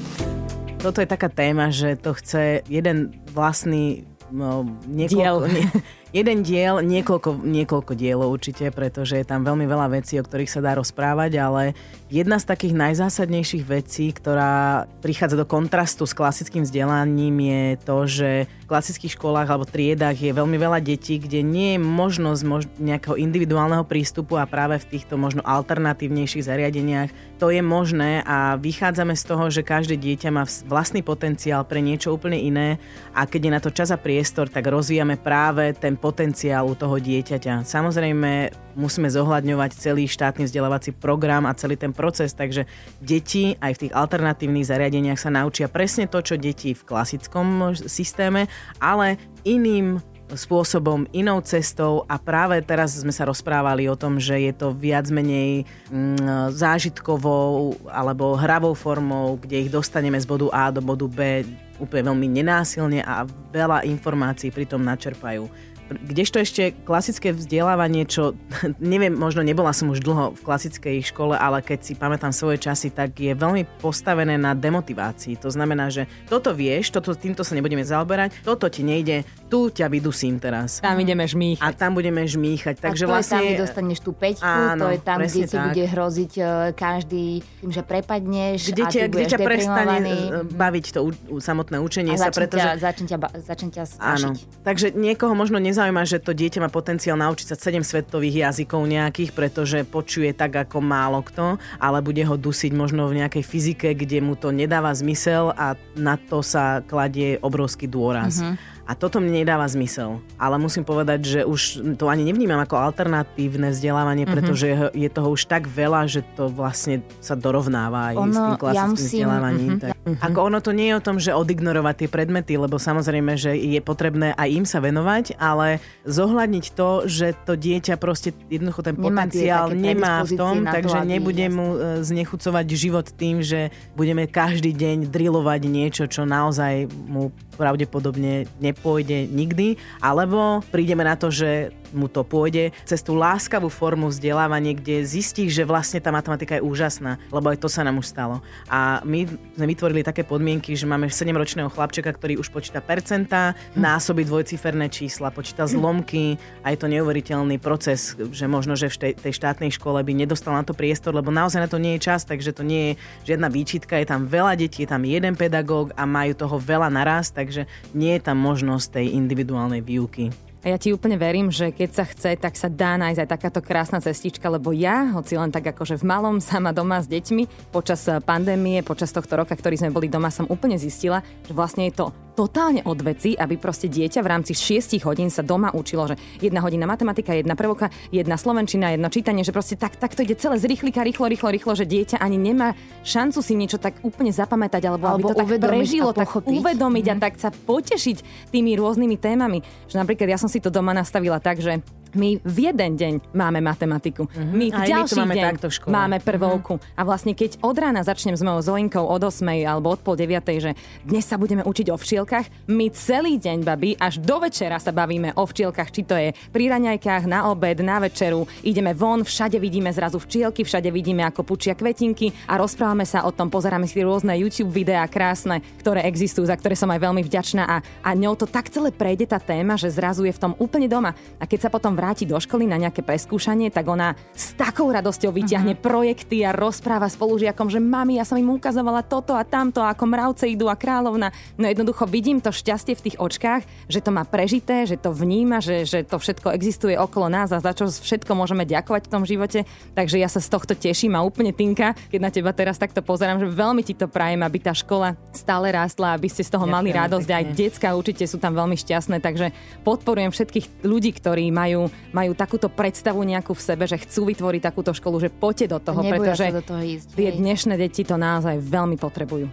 Toto 0.76 1.00
je 1.00 1.08
taká 1.08 1.32
téma, 1.32 1.72
že 1.72 1.96
to 1.96 2.12
chce 2.12 2.60
jeden 2.68 3.16
vlastný 3.32 4.04
no, 4.30 4.68
niekoľko, 4.86 5.16
Diel. 5.16 5.36
nie, 5.50 5.64
jeden 6.14 6.46
diel, 6.46 6.82
niekoľko, 6.82 7.42
niekoľko 7.42 7.92
dielov 7.98 8.30
určite, 8.30 8.70
pretože 8.70 9.18
je 9.18 9.26
tam 9.26 9.42
veľmi 9.42 9.66
veľa 9.66 9.90
vecí, 9.98 10.18
o 10.18 10.26
ktorých 10.26 10.50
sa 10.50 10.62
dá 10.62 10.78
rozprávať, 10.78 11.32
ale 11.42 11.62
jedna 12.06 12.38
z 12.38 12.46
takých 12.46 12.74
najzásadnejších 12.78 13.64
vecí, 13.66 14.14
ktorá 14.14 14.86
prichádza 15.02 15.34
do 15.34 15.46
kontrastu 15.48 16.06
s 16.06 16.14
klasickým 16.14 16.62
vzdelaním 16.62 17.36
je 17.42 17.64
to, 17.82 17.96
že 18.06 18.30
v 18.46 18.70
klasických 18.70 19.14
školách 19.18 19.46
alebo 19.50 19.66
triedách 19.66 20.18
je 20.18 20.30
veľmi 20.34 20.58
veľa 20.58 20.78
detí, 20.82 21.18
kde 21.18 21.42
nie 21.42 21.74
je 21.74 21.80
možnosť 21.82 22.42
mož- 22.46 22.70
nejakého 22.78 23.18
individuálneho 23.18 23.86
prístupu 23.86 24.38
a 24.38 24.46
práve 24.46 24.78
v 24.82 24.98
týchto 24.98 25.18
možno 25.18 25.42
alternatívnejších 25.42 26.46
zariadeniach 26.46 27.10
to 27.36 27.52
je 27.52 27.60
možné 27.60 28.24
a 28.24 28.56
vychádzame 28.56 29.12
z 29.12 29.24
toho, 29.28 29.44
že 29.52 29.66
každé 29.66 30.00
dieťa 30.00 30.32
má 30.32 30.48
vlastný 30.66 31.04
potenciál 31.04 31.68
pre 31.68 31.84
niečo 31.84 32.16
úplne 32.16 32.40
iné 32.40 32.80
a 33.12 33.28
keď 33.28 33.40
je 33.42 33.54
na 33.54 33.60
to 33.60 33.70
čas 33.70 33.92
a 33.92 34.00
priestor, 34.00 34.48
tak 34.48 34.64
rozvíjame 34.64 35.20
práve 35.20 35.76
ten 35.76 35.95
potenciál 35.98 36.68
u 36.68 36.76
toho 36.76 37.00
dieťaťa. 37.00 37.64
Samozrejme, 37.64 38.52
musíme 38.76 39.08
zohľadňovať 39.08 39.70
celý 39.76 40.04
štátny 40.06 40.46
vzdelávací 40.46 40.94
program 40.94 41.48
a 41.48 41.56
celý 41.56 41.80
ten 41.80 41.90
proces, 41.90 42.36
takže 42.36 42.68
deti 43.00 43.56
aj 43.58 43.72
v 43.76 43.80
tých 43.88 43.92
alternatívnych 43.96 44.68
zariadeniach 44.68 45.20
sa 45.20 45.32
naučia 45.32 45.66
presne 45.72 46.06
to, 46.06 46.20
čo 46.20 46.36
deti 46.36 46.76
v 46.76 46.86
klasickom 46.86 47.74
systéme, 47.88 48.46
ale 48.78 49.16
iným 49.42 49.98
spôsobom, 50.34 51.06
inou 51.14 51.38
cestou 51.38 52.02
a 52.10 52.18
práve 52.18 52.58
teraz 52.66 52.98
sme 52.98 53.14
sa 53.14 53.30
rozprávali 53.30 53.86
o 53.86 53.94
tom, 53.94 54.18
že 54.18 54.34
je 54.50 54.50
to 54.50 54.74
viac 54.74 55.06
menej 55.06 55.62
mm, 55.86 56.50
zážitkovou 56.50 57.78
alebo 57.86 58.34
hravou 58.34 58.74
formou, 58.74 59.38
kde 59.38 59.66
ich 59.66 59.70
dostaneme 59.70 60.18
z 60.18 60.26
bodu 60.26 60.50
A 60.50 60.74
do 60.74 60.82
bodu 60.82 61.06
B 61.06 61.46
úplne 61.78 62.10
veľmi 62.10 62.28
nenásilne 62.42 63.06
a 63.06 63.22
veľa 63.54 63.86
informácií 63.86 64.50
pritom 64.50 64.82
načerpajú. 64.82 65.46
Kdežto 65.86 66.42
ešte 66.42 66.74
klasické 66.82 67.30
vzdelávanie, 67.30 68.06
čo 68.06 68.34
neviem, 68.82 69.14
možno 69.14 69.46
nebola 69.46 69.70
som 69.70 69.90
už 69.90 70.02
dlho 70.02 70.34
v 70.34 70.40
klasickej 70.42 71.02
škole, 71.12 71.38
ale 71.38 71.62
keď 71.62 71.78
si 71.82 71.92
pamätám 71.94 72.34
svoje 72.34 72.58
časy, 72.58 72.90
tak 72.90 73.14
je 73.18 73.32
veľmi 73.32 73.66
postavené 73.78 74.34
na 74.34 74.52
demotivácii. 74.56 75.38
To 75.42 75.50
znamená, 75.52 75.88
že 75.92 76.10
toto 76.26 76.50
vieš, 76.50 76.90
toto, 76.90 77.14
týmto 77.14 77.46
sa 77.46 77.54
nebudeme 77.54 77.86
zaoberať, 77.86 78.42
toto 78.42 78.66
ti 78.66 78.82
nejde, 78.82 79.22
tu 79.46 79.70
ťa 79.70 79.86
vydusím 79.86 80.42
teraz. 80.42 80.82
Tam 80.82 80.98
ideme 80.98 81.22
žmýchať. 81.22 81.62
A 81.62 81.70
tam 81.70 81.94
budeme 81.94 82.26
žmýchať. 82.26 82.82
Takže 82.82 83.04
a 83.04 83.08
to 83.08 83.12
vlastne... 83.12 83.30
je 83.30 83.38
tam, 83.38 83.46
kde 83.46 83.62
dostaneš 83.62 83.98
tú 84.02 84.10
peťku, 84.10 84.42
Áno, 84.42 84.82
to 84.82 84.86
je 84.90 85.00
tam, 85.00 85.18
kde 85.22 85.42
ti 85.46 85.56
bude 85.56 85.84
hroziť 85.86 86.32
e, 86.36 86.42
každý 86.74 87.26
tým, 87.62 87.70
že 87.70 87.82
prepadneš 87.86 88.58
kde 88.70 88.82
a 88.82 88.88
ťa, 88.90 89.00
kde 89.06 89.10
budeš 89.12 89.30
ťa 89.32 89.38
prestane 89.38 89.96
e, 90.02 90.16
baviť 90.50 90.84
to 90.94 91.00
u, 91.02 91.10
u, 91.30 91.36
samotné 91.38 91.76
učenie 91.78 92.14
a 92.14 92.18
sa, 92.18 92.30
pretože... 92.34 92.62
ťa, 92.62 92.74
začne, 92.82 93.06
ťa, 93.06 93.18
ba- 93.18 93.34
začne 93.34 93.70
ťa 93.70 93.84
strašiť. 93.86 94.34
Áno. 94.34 94.62
Takže 94.66 94.86
niekoho 94.94 95.32
možno 95.34 95.62
nezaujíma, 95.76 96.08
že 96.08 96.24
to 96.24 96.32
dieťa 96.32 96.64
má 96.64 96.72
potenciál 96.72 97.20
naučiť 97.20 97.52
sa 97.52 97.56
7 97.60 97.84
svetových 97.84 98.48
jazykov 98.48 98.88
nejakých, 98.88 99.36
pretože 99.36 99.84
počuje 99.84 100.32
tak 100.32 100.56
ako 100.56 100.80
málo 100.80 101.20
kto, 101.20 101.60
ale 101.76 102.00
bude 102.00 102.24
ho 102.24 102.40
dusiť 102.40 102.72
možno 102.72 103.04
v 103.12 103.20
nejakej 103.20 103.44
fyzike, 103.44 103.92
kde 103.92 104.24
mu 104.24 104.40
to 104.40 104.56
nedáva 104.56 104.88
zmysel 104.96 105.52
a 105.52 105.76
na 105.92 106.16
to 106.16 106.40
sa 106.40 106.80
kladie 106.80 107.36
obrovský 107.44 107.84
dôraz. 107.92 108.40
A 108.86 108.94
toto 108.94 109.18
mne 109.18 109.42
nedáva 109.42 109.66
zmysel. 109.66 110.22
Ale 110.38 110.56
musím 110.56 110.82
povedať, 110.82 111.20
že 111.20 111.40
už 111.42 111.60
to 111.98 112.06
ani 112.06 112.22
nevnímam 112.22 112.58
ako 112.58 112.78
alternatívne 112.78 113.74
vzdelávanie, 113.74 114.24
pretože 114.24 114.70
je 114.94 115.08
toho 115.10 115.34
už 115.34 115.44
tak 115.44 115.66
veľa, 115.66 116.06
že 116.06 116.22
to 116.32 116.46
vlastne 116.46 117.02
sa 117.18 117.34
dorovnáva 117.34 118.10
aj 118.10 118.14
s 118.14 118.18
Ono, 118.22 118.30
tým 118.30 118.46
ja 118.46 118.56
klasickým 118.56 118.86
musím- 118.88 119.06
vzdelávaním. 119.10 119.70
Tak, 119.82 119.90
Ako 120.22 120.38
ono 120.40 120.58
to 120.62 120.70
nie 120.70 120.86
je 120.88 120.94
o 120.94 121.02
tom, 121.02 121.18
že 121.18 121.34
odignorovať 121.34 121.94
tie 121.98 122.08
predmety, 122.08 122.54
lebo 122.54 122.78
samozrejme, 122.78 123.34
že 123.34 123.52
je 123.52 123.80
potrebné 123.80 124.30
aj 124.32 124.48
im 124.48 124.62
sa 124.62 124.78
venovať, 124.78 125.34
ale 125.34 125.82
zohľadniť 126.06 126.66
to, 126.72 126.90
že 127.04 127.34
to 127.42 127.58
dieťa 127.58 127.98
proste 127.98 128.30
jednoducho 128.46 128.80
ten 128.82 128.94
Nemá 128.94 129.26
potenciál 129.26 129.74
nemá 129.74 130.22
v 130.22 130.30
tom, 130.32 130.62
to, 130.62 130.70
takže 130.70 130.98
aby- 131.02 131.10
nebude 131.10 131.46
mu 131.48 131.66
e, 131.74 131.78
znechucovať 132.06 132.66
život 132.70 133.06
tým, 133.10 133.42
že 133.42 133.68
budeme 133.92 134.30
každý 134.30 134.70
deň 134.70 135.10
drilovať 135.10 135.60
niečo, 135.66 136.04
čo 136.06 136.22
naozaj 136.22 136.86
mu 137.10 137.34
pravdepodobne 137.56 138.46
nepôjde 138.76 139.24
nikdy, 139.32 139.80
alebo 140.04 140.60
prídeme 140.68 141.00
na 141.02 141.16
to, 141.16 141.32
že 141.32 141.72
mu 141.96 142.06
to 142.12 142.22
pôjde 142.22 142.70
cez 142.84 143.00
tú 143.00 143.16
láskavú 143.16 143.72
formu 143.72 144.12
vzdelávania, 144.12 144.76
kde 144.76 145.02
zistíš, 145.02 145.56
že 145.56 145.64
vlastne 145.64 145.98
tá 145.98 146.12
matematika 146.12 146.60
je 146.60 146.62
úžasná, 146.62 147.16
lebo 147.32 147.48
aj 147.50 147.58
to 147.64 147.68
sa 147.72 147.82
nám 147.82 147.98
už 147.98 148.12
stalo. 148.12 148.44
A 148.68 149.00
my 149.02 149.24
sme 149.56 149.66
vytvorili 149.66 150.04
také 150.04 150.22
podmienky, 150.22 150.76
že 150.76 150.84
máme 150.84 151.08
7-ročného 151.08 151.72
chlapčeka, 151.72 152.12
ktorý 152.12 152.36
už 152.36 152.52
počíta 152.52 152.84
percentá, 152.84 153.56
násoby 153.72 154.28
dvojciferné 154.28 154.92
čísla, 154.92 155.32
počíta 155.32 155.64
zlomky 155.64 156.36
a 156.60 156.70
je 156.70 156.78
to 156.78 156.92
neuveriteľný 156.92 157.56
proces, 157.56 158.14
že 158.30 158.44
možno, 158.44 158.76
že 158.76 158.92
v 158.92 158.96
tej, 159.00 159.12
tej 159.16 159.32
štátnej 159.40 159.72
škole 159.72 159.98
by 160.04 160.12
nedostal 160.12 160.52
na 160.52 160.62
to 160.62 160.76
priestor, 160.76 161.16
lebo 161.16 161.32
naozaj 161.32 161.64
na 161.64 161.70
to 161.70 161.80
nie 161.80 161.96
je 161.96 162.06
čas, 162.12 162.28
takže 162.28 162.52
to 162.52 162.62
nie 162.62 162.92
je 162.92 163.32
žiadna 163.32 163.48
výčitka, 163.48 163.96
je 163.96 164.08
tam 164.12 164.28
veľa 164.28 164.54
detí, 164.60 164.84
je 164.84 164.92
tam 164.92 165.02
jeden 165.08 165.32
pedagóg 165.34 165.96
a 165.96 166.04
majú 166.04 166.36
toho 166.36 166.56
veľa 166.60 166.92
naraz, 166.92 167.32
takže 167.32 167.64
nie 167.96 168.18
je 168.18 168.22
tam 168.22 168.36
možnosť 168.36 169.00
tej 169.00 169.06
individuálnej 169.16 169.80
výuky. 169.80 170.45
A 170.66 170.74
ja 170.74 170.82
ti 170.82 170.90
úplne 170.90 171.14
verím, 171.14 171.46
že 171.46 171.70
keď 171.70 171.90
sa 171.94 172.02
chce, 172.02 172.34
tak 172.42 172.58
sa 172.58 172.66
dá 172.66 172.98
nájsť 172.98 173.22
aj 173.22 173.30
takáto 173.30 173.62
krásna 173.62 174.02
cestička, 174.02 174.50
lebo 174.50 174.74
ja, 174.74 175.14
hoci 175.14 175.38
len 175.38 175.54
tak 175.54 175.70
akože 175.70 176.02
v 176.02 176.10
malom, 176.10 176.42
sama 176.42 176.74
doma 176.74 176.98
s 176.98 177.06
deťmi, 177.06 177.70
počas 177.70 178.02
eh, 178.10 178.18
pandémie, 178.18 178.82
počas 178.82 179.14
tohto 179.14 179.38
roka, 179.38 179.54
ktorý 179.54 179.78
sme 179.78 179.94
boli 179.94 180.10
doma, 180.10 180.26
som 180.26 180.42
úplne 180.50 180.74
zistila, 180.74 181.22
že 181.46 181.54
vlastne 181.54 181.86
je 181.86 182.02
to 182.02 182.25
totálne 182.36 182.84
od 182.84 183.00
veci, 183.00 183.32
aby 183.32 183.56
proste 183.56 183.88
dieťa 183.88 184.20
v 184.20 184.28
rámci 184.28 184.52
6 184.52 185.00
hodín 185.08 185.32
sa 185.32 185.40
doma 185.40 185.72
učilo, 185.72 186.12
že 186.12 186.20
jedna 186.36 186.60
hodina 186.60 186.84
matematika, 186.84 187.32
jedna 187.32 187.56
prvka, 187.56 187.88
jedna 188.12 188.36
slovenčina, 188.36 188.92
jedno 188.92 189.08
čítanie, 189.08 189.40
že 189.40 189.56
proste 189.56 189.80
tak, 189.80 189.96
tak 189.96 190.12
to 190.12 190.20
ide 190.20 190.36
celé 190.36 190.60
z 190.60 190.68
rýchlika, 190.68 191.00
rýchlo, 191.00 191.32
rýchlo, 191.32 191.48
rýchlo, 191.48 191.72
že 191.72 191.88
dieťa 191.88 192.20
ani 192.20 192.36
nemá 192.36 192.76
šancu 193.00 193.40
si 193.40 193.56
niečo 193.56 193.80
tak 193.80 193.96
úplne 194.04 194.30
zapamätať, 194.36 194.82
alebo, 194.84 195.08
Alebo 195.08 195.32
aby 195.32 195.32
to 195.32 195.40
tak 195.40 195.48
prežilo, 195.64 196.12
tak 196.12 196.28
uvedomiť 196.28 197.04
a 197.08 197.14
tak 197.16 197.40
sa 197.40 197.48
potešiť 197.48 198.52
tými 198.52 198.76
rôznymi 198.76 199.16
témami. 199.16 199.64
Že 199.88 200.04
napríklad 200.04 200.28
ja 200.28 200.36
som 200.36 200.52
si 200.52 200.60
to 200.60 200.68
doma 200.68 200.92
nastavila 200.92 201.40
tak, 201.40 201.64
že 201.64 201.80
my 202.14 202.38
v 202.44 202.56
jeden 202.70 202.92
deň 202.94 203.12
máme 203.34 203.58
matematiku. 203.64 204.28
My 204.36 204.70
v 204.70 204.76
Aj 204.76 204.86
my 204.86 204.90
ďalší 204.92 205.18
máme 205.18 205.34
deň 205.34 205.44
takto 205.50 205.68
škole. 205.72 205.90
máme 205.90 206.18
prvovku. 206.22 206.78
A 206.94 207.02
vlastne 207.02 207.32
keď 207.34 207.58
od 207.64 207.76
rána 207.76 208.06
začnem 208.06 208.36
s 208.36 208.42
mojou 208.44 208.62
Zolinkou 208.62 209.02
od 209.02 209.22
8 209.24 209.66
alebo 209.66 209.96
od 209.96 210.00
pol 210.04 210.14
9, 210.14 210.44
že 210.60 210.76
dnes 211.02 211.24
sa 211.26 211.40
budeme 211.40 211.66
učiť 211.66 211.90
o 211.90 211.96
včielkach, 211.98 212.46
my 212.70 212.86
celý 212.94 213.40
deň, 213.42 213.58
babi, 213.66 213.98
až 213.98 214.22
do 214.22 214.38
večera 214.38 214.78
sa 214.78 214.94
bavíme 214.94 215.34
o 215.34 215.42
včielkach, 215.42 215.90
či 215.90 216.06
to 216.06 216.14
je 216.14 216.30
pri 216.54 216.70
raňajkách, 216.70 217.24
na 217.26 217.50
obed, 217.50 217.82
na 217.82 217.98
večeru, 217.98 218.46
ideme 218.62 218.94
von, 218.94 219.24
všade 219.24 219.58
vidíme 219.58 219.90
zrazu 219.90 220.22
včielky, 220.22 220.62
všade 220.62 220.92
vidíme, 220.92 221.24
ako 221.24 221.42
pučia 221.42 221.74
kvetinky 221.74 222.30
a 222.46 222.60
rozprávame 222.60 223.08
sa 223.08 223.24
o 223.24 223.32
tom, 223.32 223.48
pozeráme 223.48 223.88
si 223.88 224.04
rôzne 224.04 224.36
YouTube 224.36 224.70
videá 224.70 225.08
krásne, 225.08 225.64
ktoré 225.80 226.04
existujú, 226.04 226.46
za 226.46 226.54
ktoré 226.54 226.76
som 226.76 226.92
aj 226.92 227.00
veľmi 227.00 227.22
vďačná 227.24 227.64
a, 227.64 227.76
a 228.04 228.10
ňou 228.12 228.36
to 228.36 228.44
tak 228.44 228.68
celé 228.68 228.92
prejde 228.92 229.32
tá 229.32 229.40
téma, 229.40 229.80
že 229.80 229.88
zrazu 229.88 230.28
je 230.28 230.36
v 230.36 230.42
tom 230.42 230.52
úplne 230.60 230.86
doma. 230.86 231.16
A 231.40 231.48
keď 231.48 231.66
sa 231.66 231.70
potom 231.72 231.95
vráti 231.96 232.28
do 232.28 232.36
školy 232.36 232.68
na 232.68 232.76
nejaké 232.76 233.00
preskúšanie, 233.00 233.72
tak 233.72 233.88
ona 233.88 234.12
s 234.36 234.52
takou 234.52 234.92
radosťou 234.92 235.32
vyťahne 235.32 235.74
uh-huh. 235.74 235.84
projekty 235.84 236.44
a 236.44 236.52
rozpráva 236.52 237.08
spolužiakom, 237.08 237.72
že 237.72 237.80
mami, 237.80 238.20
ja 238.20 238.28
som 238.28 238.36
im 238.36 238.52
ukazovala 238.52 239.00
toto 239.00 239.32
a 239.32 239.42
tamto, 239.42 239.80
ako 239.80 240.04
mravce 240.04 240.44
idú 240.46 240.68
a 240.68 240.76
kráľovna. 240.76 241.32
No 241.56 241.64
jednoducho 241.64 242.04
vidím 242.04 242.44
to 242.44 242.52
šťastie 242.52 242.92
v 242.92 243.04
tých 243.10 243.16
očkách, 243.16 243.64
že 243.88 244.04
to 244.04 244.12
má 244.12 244.28
prežité, 244.28 244.84
že 244.84 245.00
to 245.00 245.16
vníma, 245.16 245.64
že, 245.64 245.88
že 245.88 246.04
to 246.04 246.20
všetko 246.20 246.52
existuje 246.52 246.94
okolo 247.00 247.32
nás 247.32 247.50
a 247.50 247.62
za 247.64 247.72
čo 247.72 247.88
všetko 247.88 248.36
môžeme 248.36 248.68
ďakovať 248.68 249.08
v 249.08 249.12
tom 249.12 249.24
živote. 249.24 249.64
Takže 249.96 250.20
ja 250.20 250.28
sa 250.28 250.44
z 250.44 250.52
tohto 250.52 250.76
teším 250.76 251.16
a 251.16 251.24
úplne 251.24 251.56
Tinka, 251.56 251.96
keď 252.12 252.20
na 252.20 252.28
teba 252.28 252.52
teraz 252.52 252.76
takto 252.76 253.00
pozerám, 253.00 253.40
že 253.40 253.48
veľmi 253.48 253.80
ti 253.80 253.96
to 253.96 254.10
prajem, 254.10 254.44
aby 254.44 254.58
tá 254.60 254.76
škola 254.76 255.16
stále 255.32 255.72
rástla, 255.72 256.12
aby 256.12 256.28
ste 256.28 256.44
z 256.44 256.52
toho 256.52 256.68
mali 256.68 256.92
Ďakujeme 256.92 257.04
radosť. 257.06 257.28
Aj 257.32 257.44
pekne. 257.46 257.56
decka 257.56 257.88
určite 257.96 258.24
sú 258.26 258.36
tam 258.36 258.52
veľmi 258.52 258.76
šťastné, 258.76 259.16
takže 259.22 259.54
podporujem 259.86 260.34
všetkých 260.34 260.84
ľudí, 260.84 261.10
ktorí 261.16 261.48
majú, 261.54 261.85
majú 262.10 262.32
takúto 262.36 262.68
predstavu 262.68 263.22
nejakú 263.22 263.52
v 263.56 263.62
sebe, 263.62 263.84
že 263.88 264.00
chcú 264.00 264.30
vytvoriť 264.32 264.60
takúto 264.62 264.92
školu, 264.92 265.16
že 265.22 265.28
poďte 265.32 265.76
do 265.76 265.78
toho, 265.82 266.00
Neboja 266.02 266.34
pretože 266.36 266.44
do 266.52 266.64
toho 266.64 266.82
ísť. 266.82 267.06
tie 267.14 267.30
dnešné 267.34 267.74
deti 267.76 268.02
to 268.02 268.14
naozaj 268.14 268.58
veľmi 268.60 268.96
potrebujú. 268.98 269.46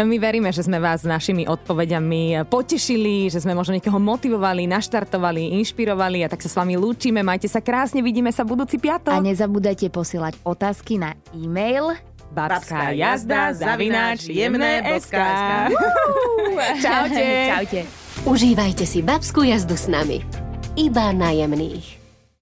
My 0.00 0.16
veríme, 0.16 0.50
že 0.50 0.64
sme 0.64 0.82
vás 0.82 1.04
s 1.04 1.08
našimi 1.08 1.46
odpovediami 1.46 2.46
potešili, 2.46 3.28
že 3.30 3.42
sme 3.42 3.56
možno 3.56 3.76
niekoho 3.76 3.98
motivovali, 3.98 4.68
naštartovali, 4.68 5.56
inšpirovali 5.62 6.24
a 6.24 6.28
tak 6.28 6.42
sa 6.44 6.50
s 6.50 6.56
vami 6.56 6.76
lúčime. 6.76 7.22
Majte 7.24 7.48
sa 7.50 7.62
krásne, 7.62 8.00
vidíme 8.00 8.30
sa 8.30 8.42
budúci 8.42 8.76
A 8.78 8.82
piatok. 8.82 9.20
nezabúdajte 9.22 9.88
posielať 9.88 10.40
otázky 10.44 11.00
na 11.00 11.14
e-mail 11.32 11.96
Babská 12.36 12.90
jazda, 12.90 13.52
zavináč, 13.54 14.28
jemné.sk. 14.28 15.14
Čaute. 16.84 17.26
Čaute. 17.48 17.80
Užívajte 18.26 18.84
si 18.84 19.00
babskú 19.00 19.46
jazdu 19.46 19.78
s 19.78 19.86
nami. 19.86 20.45
Iba 20.76 21.08
najemných. 21.16 22.05